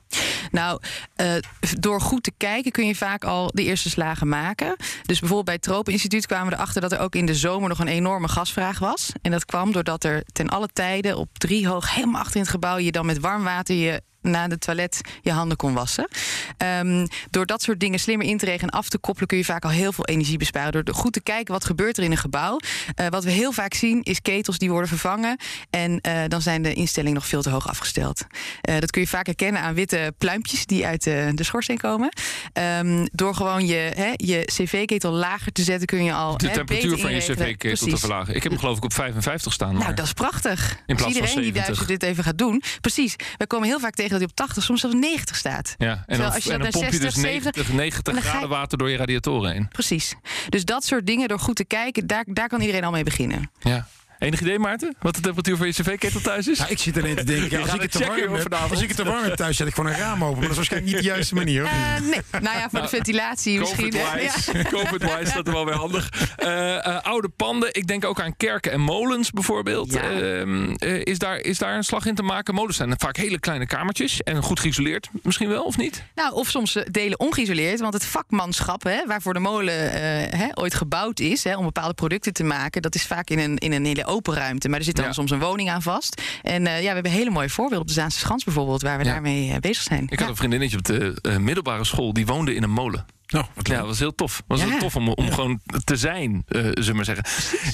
Nou, 0.51 0.81
eh, 1.17 1.33
door 1.79 2.01
goed 2.01 2.23
te 2.23 2.33
kijken 2.37 2.73
kun 2.73 2.87
je 2.87 2.95
vaak 2.95 3.25
al 3.25 3.51
de 3.55 3.65
eerste 3.65 3.91
slagen 3.91 4.29
maken. 4.29 4.77
Dus 4.79 5.19
bijvoorbeeld 5.19 5.45
bij 5.45 5.55
het 5.55 5.63
Tropeninstituut 5.63 6.27
kwamen 6.27 6.49
we 6.49 6.55
erachter 6.55 6.81
dat 6.81 6.93
er 6.93 6.99
ook 6.99 7.15
in 7.15 7.27
de 7.27 7.35
zomer 7.35 7.69
nog 7.69 7.79
een 7.79 7.89
enorme 7.89 8.29
gasvraag 8.29 8.79
was. 8.79 9.13
En 9.23 9.31
dat 9.31 9.45
kwam 9.45 9.73
doordat 9.73 10.05
er 10.05 10.23
ten 10.33 10.49
alle 10.49 10.69
tijden 10.73 11.17
op 11.17 11.39
drie 11.39 11.69
hoog, 11.69 11.95
helemaal 11.95 12.21
achter 12.21 12.37
in 12.37 12.43
het 12.43 12.51
gebouw, 12.51 12.79
je 12.79 12.93
dan 12.93 13.07
met 13.07 13.21
warm 13.21 13.45
water 13.45 13.75
je 13.75 14.03
na 14.23 14.49
de 14.49 14.59
toilet 14.59 15.01
je 15.23 15.33
handen 15.33 15.57
kon 15.57 15.75
wassen. 15.75 16.09
Ehm, 16.57 17.07
door 17.31 17.47
dat 17.47 17.63
soort 17.63 17.81
dingen 17.81 17.99
slimmer 17.99 18.27
in 18.27 18.39
te 18.39 18.45
regelen 18.45 18.71
en 18.71 18.79
af 18.79 18.89
te 18.89 18.99
koppelen... 18.99 19.29
kun 19.29 19.39
je 19.39 19.45
vaak 19.45 19.65
al 19.65 19.71
heel 19.71 19.93
veel 19.93 20.07
energie 20.07 20.39
besparen. 20.39 20.85
Door 20.85 20.95
goed 20.95 21.13
te 21.13 21.21
kijken 21.21 21.53
wat 21.53 21.65
gebeurt 21.65 21.97
er 21.97 22.05
in 22.05 22.11
een 22.11 22.17
gebouw. 22.17 22.59
Eh, 22.95 23.07
wat 23.07 23.25
we 23.25 23.31
heel 23.31 23.53
vaak 23.53 23.75
zien 23.75 24.03
is 24.03 24.23
ketels 24.23 24.59
die 24.59 24.71
worden 24.71 24.89
vervangen... 24.89 25.37
en 25.71 26.01
eh, 26.01 26.23
dan 26.29 26.43
zijn 26.43 26.63
de 26.63 26.73
instellingen 26.73 27.15
nog 27.15 27.27
veel 27.27 27.43
te 27.43 27.51
hoog 27.51 27.69
afgesteld. 27.69 28.27
Eh, 28.61 28.79
dat 28.79 28.91
kun 28.91 29.01
je 29.01 29.09
vaak 29.09 29.27
herkennen 29.27 29.63
aan 29.63 29.75
witte 29.75 30.15
pluimpjes... 30.19 30.67
die 30.67 30.87
uit 30.87 31.05
de, 31.05 31.33
de 31.35 31.45
schoorsteen 31.45 31.79
komen. 31.79 32.09
Ehm, 32.53 33.07
door 33.13 33.35
gewoon 33.35 33.67
je, 33.67 33.93
hè, 33.95 34.13
je 34.17 34.43
cv-ketel 34.45 35.13
lager 35.13 35.53
te 35.53 35.63
zetten... 35.63 35.87
kun 35.87 36.05
je 36.05 36.13
al 36.13 36.39
De 36.39 36.47
hè, 36.47 36.53
temperatuur 36.53 36.99
van 36.99 37.13
je 37.13 37.19
cv-ketel 37.19 37.87
te 37.87 37.97
verlagen. 37.97 38.35
Ik 38.35 38.43
heb 38.43 38.53
hem 38.53 38.61
geloof 38.61 38.77
ik 38.77 38.85
op 38.85 38.93
55 38.93 39.53
staan. 39.53 39.75
Nou, 39.75 39.95
dat 39.95 40.05
is 40.05 40.13
prachtig. 40.13 40.77
In 40.87 40.97
plaats 40.97 41.01
van 41.01 41.23
iedereen 41.23 41.35
die 41.35 41.45
70. 41.45 41.65
Duitser 41.65 41.87
dit 41.87 42.03
even 42.03 42.25
gaat 42.25 42.39
doen. 42.39 42.63
Precies. 42.81 43.17
We 43.37 43.47
komen 43.47 43.69
heel 43.69 43.81
vaak 43.81 43.95
tegen 43.95 44.10
dat 44.11 44.19
hij 44.21 44.29
op 44.29 44.35
80, 44.37 44.63
soms 44.63 44.81
zelfs 44.81 44.97
90 44.97 45.37
staat. 45.37 45.75
ja, 45.79 45.91
en 45.91 45.97
Terwijl 46.07 46.23
dan, 46.23 46.33
als 46.33 46.45
je 46.45 46.53
en 46.53 46.59
dan 46.61 46.63
naar 46.63 46.71
pomp 46.81 46.85
je 46.85 46.91
60, 46.99 47.13
dus 47.15 47.23
70, 47.23 47.53
90, 47.55 47.75
90 47.75 48.03
dan 48.15 48.15
ga 48.15 48.21
je- 48.23 48.29
graden 48.29 48.49
water 48.49 48.79
door 48.79 48.91
je 48.91 48.97
radiatoren 48.97 49.53
heen. 49.53 49.69
Precies. 49.69 50.15
Dus 50.49 50.65
dat 50.65 50.85
soort 50.85 51.07
dingen, 51.07 51.29
door 51.29 51.39
goed 51.39 51.57
te 51.57 51.65
kijken, 51.65 52.07
daar, 52.07 52.25
daar 52.29 52.49
kan 52.49 52.61
iedereen 52.61 52.85
al 52.85 52.91
mee 52.91 53.05
beginnen. 53.05 53.51
Ja. 53.61 53.87
Enig 54.21 54.41
idee, 54.41 54.59
Maarten? 54.59 54.95
Wat 54.99 55.15
de 55.15 55.21
temperatuur 55.21 55.57
van 55.57 55.67
je 55.67 55.73
cv-ketel 55.73 56.21
thuis 56.21 56.49
is? 56.49 56.59
Nou, 56.59 56.71
ik 56.71 56.79
zit 56.79 56.97
alleen 56.97 57.17
te 57.17 57.25
denken, 57.25 57.61
als 57.63 57.75
ik, 57.75 57.81
het 57.81 57.83
het 57.83 57.93
te 57.93 57.99
checken, 57.99 58.31
warm 58.31 58.43
heb, 58.43 58.55
als 58.55 58.81
ik 58.81 58.89
het 58.89 58.97
te 58.97 59.05
warm 59.05 59.23
heb 59.23 59.35
thuis, 59.35 59.57
zet 59.57 59.67
ik 59.67 59.75
gewoon 59.75 59.91
een 59.91 59.99
raam 59.99 60.25
open. 60.25 60.39
Maar 60.39 60.41
dat 60.41 60.51
is 60.51 60.57
waarschijnlijk 60.57 60.93
niet 60.93 61.03
de 61.03 61.09
juiste 61.09 61.35
manier. 61.35 61.63
of? 61.65 61.71
Eh, 61.71 62.01
nee, 62.01 62.21
nou 62.43 62.59
ja, 62.59 62.69
voor 62.71 62.81
de 62.81 62.89
ventilatie 62.89 63.59
misschien. 63.59 63.91
COVID-wise, 63.91 64.59
Ja. 64.59 64.63
COVID-wise, 64.79 65.35
dat 65.35 65.47
is 65.47 65.53
wel 65.53 65.65
weer 65.65 65.75
handig. 65.75 66.09
Eh, 66.37 66.87
eh, 66.87 67.03
oude 67.03 67.29
panden, 67.29 67.75
ik 67.75 67.87
denk 67.87 68.05
ook 68.05 68.21
aan 68.21 68.37
kerken 68.37 68.73
en 68.73 68.81
molens 68.81 69.31
bijvoorbeeld. 69.31 69.93
Ja. 69.93 70.03
Ehm, 70.03 70.73
eh, 70.73 71.05
is, 71.05 71.19
daar, 71.19 71.37
is 71.37 71.59
daar 71.59 71.77
een 71.77 71.85
slag 71.85 72.07
in 72.07 72.15
te 72.15 72.23
maken? 72.23 72.55
Molens 72.55 72.77
zijn 72.77 72.95
vaak 72.99 73.17
hele 73.17 73.39
kleine 73.39 73.67
kamertjes 73.67 74.23
en 74.23 74.43
goed 74.43 74.61
geïsoleerd. 74.61 75.09
Misschien 75.23 75.49
wel, 75.49 75.65
of 75.65 75.77
niet? 75.77 76.03
Nou, 76.15 76.35
of 76.35 76.49
soms 76.49 76.79
delen 76.91 77.21
ongeïsoleerd. 77.21 77.81
Want 77.81 77.95
het 77.95 78.05
vakmanschap 78.05 78.83
hè, 78.83 79.07
waarvoor 79.07 79.35
de 79.35 79.41
molen 79.41 79.93
eh, 79.93 80.39
hè, 80.39 80.47
ooit 80.55 80.75
gebouwd 80.75 81.21
is... 81.21 81.45
Hè, 81.45 81.57
om 81.57 81.65
bepaalde 81.65 81.95
producten 81.95 82.33
te 82.33 82.45
maken... 82.45 82.83
dat 82.83 82.95
is 82.95 83.07
vaak 83.07 83.31
in 83.31 83.39
een, 83.39 83.59
in 83.59 83.73
een 83.73 83.85
hele 83.85 84.09
open 84.11 84.35
ruimte. 84.35 84.69
Maar 84.69 84.79
er 84.79 84.85
zit 84.85 84.97
dan 84.97 85.05
Ja. 85.05 85.13
soms 85.13 85.31
een 85.31 85.39
woning 85.41 85.71
aan 85.71 85.83
vast. 85.83 86.23
En 86.43 86.67
eh, 86.67 86.75
ja, 86.83 86.89
we 86.89 86.95
hebben 86.95 87.13
hele 87.13 87.31
mooie 87.31 87.49
voorbeelden 87.49 87.81
op 87.81 87.87
de 87.87 87.93
Zaanse 88.01 88.19
Schans 88.19 88.45
bijvoorbeeld... 88.45 88.83
waar 88.83 88.99
we 88.99 89.05
daarmee 89.05 89.51
eh, 89.53 89.59
bezig 89.59 89.83
zijn. 89.83 90.07
Ik 90.09 90.19
had 90.19 90.29
een 90.29 90.37
vriendinnetje 90.37 90.77
op 90.77 90.85
de 90.85 91.19
eh, 91.23 91.37
middelbare 91.37 91.85
school, 91.85 92.13
die 92.13 92.27
woonde 92.27 92.55
in 92.55 92.63
een 92.63 92.71
molen. 92.71 93.07
Nou, 93.31 93.45
wat 93.55 93.69
Ja, 93.69 93.77
dat 93.79 93.87
was 93.87 93.99
heel 93.99 94.15
tof. 94.15 94.43
was 94.47 94.61
Ja. 94.61 94.67
heel 94.69 94.79
tof 94.79 94.97
om, 94.97 95.09
om 95.09 95.33
gewoon 95.33 95.61
te 95.85 95.97
zijn, 95.97 96.43
eh 96.49 96.61
zullen 96.61 96.85
we 96.87 96.93
maar 96.93 97.05
zeggen. 97.05 97.25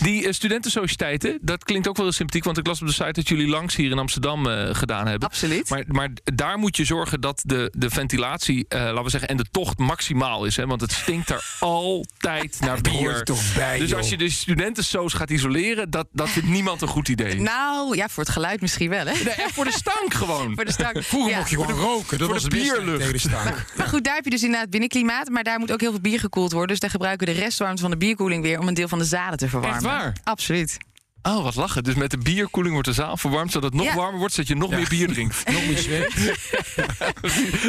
Die 0.02 0.26
eh, 0.26 0.32
studentensociëteiten, 0.32 1.38
dat 1.40 1.64
klinkt 1.64 1.88
ook 1.88 1.96
wel 1.96 2.04
heel 2.04 2.14
sympathiek. 2.14 2.44
Want 2.44 2.58
ik 2.58 2.66
las 2.66 2.80
op 2.80 2.86
de 2.86 2.92
site 2.92 3.12
dat 3.12 3.28
jullie 3.28 3.48
langs 3.48 3.76
hier 3.76 3.90
in 3.90 3.98
Amsterdam 3.98 4.46
eh, 4.46 4.74
gedaan 4.74 5.06
hebben. 5.06 5.28
Absoluut. 5.28 5.68
Maar, 5.70 5.84
maar 5.88 6.08
daar 6.24 6.58
moet 6.58 6.76
je 6.76 6.84
zorgen 6.84 7.20
dat 7.20 7.42
de, 7.44 7.72
de 7.76 7.90
ventilatie, 7.90 8.64
eh, 8.68 8.80
laten 8.80 9.02
we 9.02 9.10
zeggen, 9.10 9.28
en 9.28 9.36
de 9.36 9.46
tocht 9.50 9.78
maximaal 9.78 10.44
is. 10.44 10.56
Hè? 10.56 10.66
Want 10.66 10.80
het 10.80 10.92
stinkt 10.92 11.30
er 11.30 11.44
altijd 11.60 12.56
naar 12.60 12.80
bier. 12.80 13.10
er 13.10 13.24
toch 13.24 13.54
bij, 13.54 13.78
dus 13.78 13.88
joh. 13.88 13.98
als 13.98 14.08
je 14.08 14.16
de 14.16 14.30
studentensoos 14.30 15.12
gaat 15.12 15.30
isoleren, 15.30 15.90
dat, 15.90 16.06
dat 16.12 16.28
vindt 16.28 16.48
niemand 16.48 16.82
een 16.82 16.88
goed 16.88 17.08
idee. 17.08 17.40
Nou, 17.40 17.96
ja, 17.96 18.08
voor 18.08 18.22
het 18.22 18.32
geluid 18.32 18.60
misschien 18.60 18.90
wel, 18.90 19.06
hè? 19.06 19.12
Nee, 19.12 19.34
en 19.34 19.50
voor 19.52 19.64
de 19.64 19.72
stank 19.72 20.14
gewoon. 20.14 20.54
Voor 20.56 20.64
de 20.64 20.72
stank. 20.72 21.02
Vroeger 21.02 21.30
Ja. 21.30 21.38
mocht 21.38 21.50
je 21.50 21.56
gewoon 21.56 21.78
roken. 21.78 22.18
Dat 22.18 22.26
voor 22.26 22.34
was 22.34 22.42
de 22.42 22.48
bierlucht. 22.50 22.98
tegen 22.98 23.12
de 23.12 23.18
stank. 23.18 23.64
Maar 23.76 23.86
goed, 23.88 24.04
daar 24.04 24.14
heb 24.14 24.24
je 24.24 24.30
dus 24.30 24.42
inderdaad 24.42 24.70
binnenklimaat. 24.70 25.28
Maar 25.28 25.44
daar 25.46 25.58
moet 25.58 25.72
ook 25.72 25.80
heel 25.80 25.90
veel 25.90 26.00
bier 26.00 26.20
gekoeld 26.20 26.52
worden. 26.52 26.70
Dus 26.70 26.80
daar 26.80 26.90
gebruiken 26.90 27.26
we 27.26 27.32
de 27.32 27.40
restwarmte 27.40 27.82
van 27.82 27.90
de 27.90 27.96
bierkoeling 27.96 28.42
weer... 28.42 28.58
om 28.58 28.68
een 28.68 28.74
deel 28.74 28.88
van 28.88 28.98
de 28.98 29.04
zaden 29.04 29.38
te 29.38 29.48
verwarmen. 29.48 29.76
Echt 29.76 29.86
waar? 29.86 30.12
Absoluut. 30.24 30.78
Oh, 31.26 31.42
wat 31.42 31.54
lachen. 31.54 31.84
Dus 31.84 31.94
met 31.94 32.10
de 32.10 32.18
bierkoeling 32.18 32.74
wordt 32.74 32.88
de 32.88 32.94
zaal 32.94 33.16
verwarmd, 33.16 33.52
zodat 33.52 33.72
het 33.72 33.80
nog 33.82 33.88
Ja. 33.90 33.94
warmer 33.94 34.18
wordt, 34.18 34.34
zodat 34.34 34.48
je 34.48 34.56
nog 34.56 34.70
meer 34.70 34.88
bier 34.88 35.08
drinkt. 35.08 35.50
Nog 35.52 35.66
meer 35.66 35.78
zweet. 35.78 36.14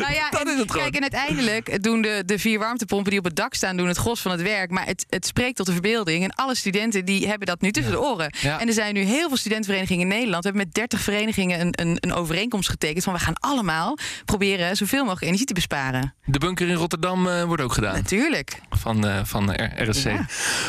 Nou 0.02 0.14
ja, 0.14 0.30
Dat 0.30 0.42
en, 0.42 0.48
is 0.54 0.60
het 0.60 0.72
gewoon. 0.72 0.92
Kijk, 0.92 0.96
en 0.96 1.02
uiteindelijk 1.02 1.84
doen 1.84 2.02
de, 2.02 2.24
de 2.26 2.40
vier 2.40 2.60
warmtepompen 2.60 3.10
die 3.10 3.20
op 3.20 3.26
het 3.26 3.36
dak 3.36 3.54
staan... 3.54 3.78
doen 3.78 3.88
het 3.88 3.98
gros 3.98 4.22
van 4.22 4.32
het 4.32 4.42
werk. 4.42 4.72
Maar 4.72 4.86
het, 4.86 5.06
het 5.10 5.26
spreekt 5.26 5.56
tot 5.56 5.66
de 5.66 5.72
verbeelding. 5.72 6.24
En 6.24 6.32
alle 6.36 6.56
studenten 6.56 7.06
die 7.06 7.28
hebben 7.28 7.48
dat 7.48 7.62
nu 7.62 7.72
tussen 7.72 7.92
de 7.92 8.02
oren. 8.02 8.34
Ja. 8.42 8.60
En 8.60 8.68
er 8.68 8.74
zijn 8.74 8.94
nu 8.94 9.02
heel 9.02 9.28
veel 9.28 9.38
studentenverenigingen 9.38 10.02
in 10.02 10.08
Nederland. 10.08 10.44
We 10.44 10.50
hebben 10.50 10.66
met 10.68 10.76
30 10.76 11.00
verenigingen 11.02 11.60
een, 11.60 11.74
een, 11.82 11.98
een 12.00 12.14
overeenkomst 12.14 12.70
getekend... 12.70 13.04
van 13.04 13.14
we 13.14 13.20
gaan 13.20 13.36
allemaal 13.40 13.98
proberen 14.26 14.76
zoveel 14.76 15.00
mogelijk 15.04 15.26
energie 15.26 15.46
te 15.46 15.54
besparen. 15.54 16.14
De 16.26 16.40
bunker 16.40 16.68
in 16.68 16.76
Rotterdam 16.76 17.28
eh, 17.28 17.44
wordt 17.44 17.62
ook 17.62 17.74
gedaan. 17.74 17.94
Natuurlijk. 17.96 18.60
van, 18.70 19.08
eh, 19.08 19.20
van 19.24 19.52
RSC. 19.76 20.04
Ja. 20.04 20.26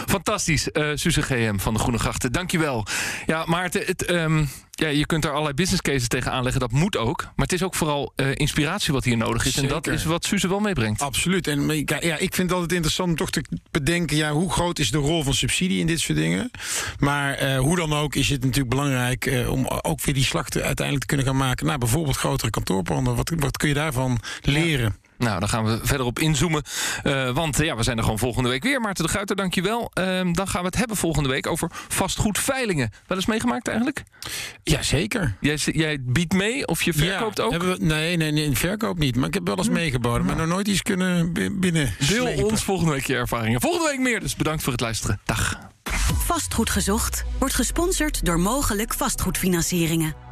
Fantastisch. 0.06 0.70
eh 0.70 0.90
Suze 0.94 1.22
GM 1.22 1.58
van 1.58 1.72
de 1.74 1.80
Groene 1.80 1.98
Grachten. 1.98 2.32
Dankjewel. 2.32 2.77
Ja, 3.26 3.44
Maarten, 3.46 3.82
het, 3.86 4.04
ehm, 4.04 4.44
ja, 4.70 4.88
je 4.88 5.06
kunt 5.06 5.24
er 5.24 5.30
allerlei 5.30 5.54
business 5.54 5.82
cases 5.82 6.08
tegen 6.08 6.32
aanleggen. 6.32 6.60
Dat 6.60 6.70
moet 6.72 6.96
ook. 6.96 7.22
Maar 7.22 7.32
het 7.46 7.52
is 7.52 7.62
ook 7.62 7.74
vooral 7.74 8.12
eh, 8.16 8.26
inspiratie 8.34 8.92
wat 8.92 9.04
hier 9.04 9.16
nodig 9.16 9.46
is. 9.46 9.56
En 9.56 9.66
dat 9.68 9.86
is 9.86 10.04
wat 10.04 10.24
Suze 10.24 10.48
wel 10.48 10.60
meebrengt. 10.60 11.02
Absoluut. 11.02 11.46
En 11.46 11.66
maar 11.66 11.74
ik- 11.76 12.02
ja, 12.02 12.16
ik 12.16 12.34
vind 12.34 12.48
het 12.48 12.52
altijd 12.52 12.72
interessant 12.72 13.08
om 13.10 13.16
toch 13.16 13.30
te 13.30 13.44
bedenken... 13.70 14.16
Ja, 14.16 14.32
hoe 14.32 14.50
groot 14.52 14.78
is 14.78 14.90
de 14.90 14.98
rol 14.98 15.22
van 15.22 15.34
subsidie 15.34 15.80
in 15.80 15.86
dit 15.86 16.00
soort 16.00 16.18
dingen? 16.18 16.50
Maar 16.98 17.34
eh, 17.34 17.58
hoe 17.58 17.76
dan 17.76 17.92
ook 17.92 18.14
is 18.14 18.28
het 18.28 18.40
natuurlijk 18.42 18.68
belangrijk... 18.70 19.26
eh, 19.26 19.50
om 19.52 19.66
ook 19.66 20.02
weer 20.04 20.14
die 20.14 20.24
slag 20.24 20.48
te, 20.48 20.62
uiteindelijk 20.62 21.06
te 21.06 21.14
kunnen 21.14 21.26
gaan 21.26 21.46
maken... 21.46 21.66
naar 21.66 21.78
bijvoorbeeld 21.78 22.16
grotere 22.16 22.50
kantoorpanden. 22.50 23.14
Wat, 23.16 23.32
wat 23.36 23.56
kun 23.56 23.68
je 23.68 23.74
daarvan 23.74 24.20
leren? 24.42 24.96
Nou, 25.18 25.40
daar 25.40 25.48
gaan 25.48 25.64
we 25.64 25.78
verder 25.82 26.06
op 26.06 26.18
inzoomen. 26.18 26.62
Eh, 27.02 27.30
want 27.30 27.60
eh, 27.60 27.66
ja, 27.66 27.76
we 27.76 27.82
zijn 27.82 27.96
er 27.96 28.02
gewoon 28.02 28.18
volgende 28.18 28.48
week 28.48 28.62
weer. 28.62 28.80
Maarten 28.80 29.04
de 29.04 29.10
Guiter, 29.10 29.36
dankjewel. 29.36 29.90
Ehm 29.94 30.32
dan 30.32 30.48
gaan 30.48 30.60
we 30.60 30.66
het 30.66 30.76
hebben 30.76 30.96
volgende 30.96 31.28
week 31.28 31.46
over 31.46 31.70
vastgoedveilingen. 31.88 32.90
Wel 33.06 33.16
eens 33.16 33.26
meegemaakt 33.26 33.68
eigenlijk? 33.68 34.02
Jazeker. 34.62 35.36
Jij, 35.40 35.56
jij 35.56 35.98
biedt 36.00 36.32
mee 36.32 36.66
of 36.66 36.82
je 36.82 36.92
verkoopt 36.92 37.36
ja, 37.38 37.44
ook? 37.44 37.50
Hebben 37.50 37.78
we, 37.78 37.84
nee, 37.84 38.16
nee, 38.16 38.32
nee, 38.32 38.56
verkoop 38.56 38.98
niet. 38.98 39.16
Maar 39.16 39.28
ik 39.28 39.34
heb 39.34 39.46
wel 39.46 39.56
eens 39.58 39.68
meegeboden. 39.68 40.26
Maar 40.26 40.36
nog 40.36 40.46
nooit 40.46 40.68
iets 40.68 40.82
kunnen 40.82 41.32
bi- 41.32 41.50
binnen. 41.50 41.94
Deel 42.08 42.44
ons 42.44 42.64
volgende 42.64 42.92
week 42.92 43.06
je 43.06 43.14
ervaringen. 43.14 43.60
Volgende 43.60 43.88
week 43.88 43.98
meer, 43.98 44.20
dus 44.20 44.36
bedankt 44.36 44.62
voor 44.62 44.72
het 44.72 44.80
luisteren. 44.80 45.20
Dag. 45.24 45.58
Vastgoed 46.26 46.70
gezocht 46.70 47.24
wordt 47.38 47.54
gesponsord 47.54 48.24
door 48.24 48.40
Mogelijk 48.40 48.94
Vastgoedfinancieringen. 48.94 50.27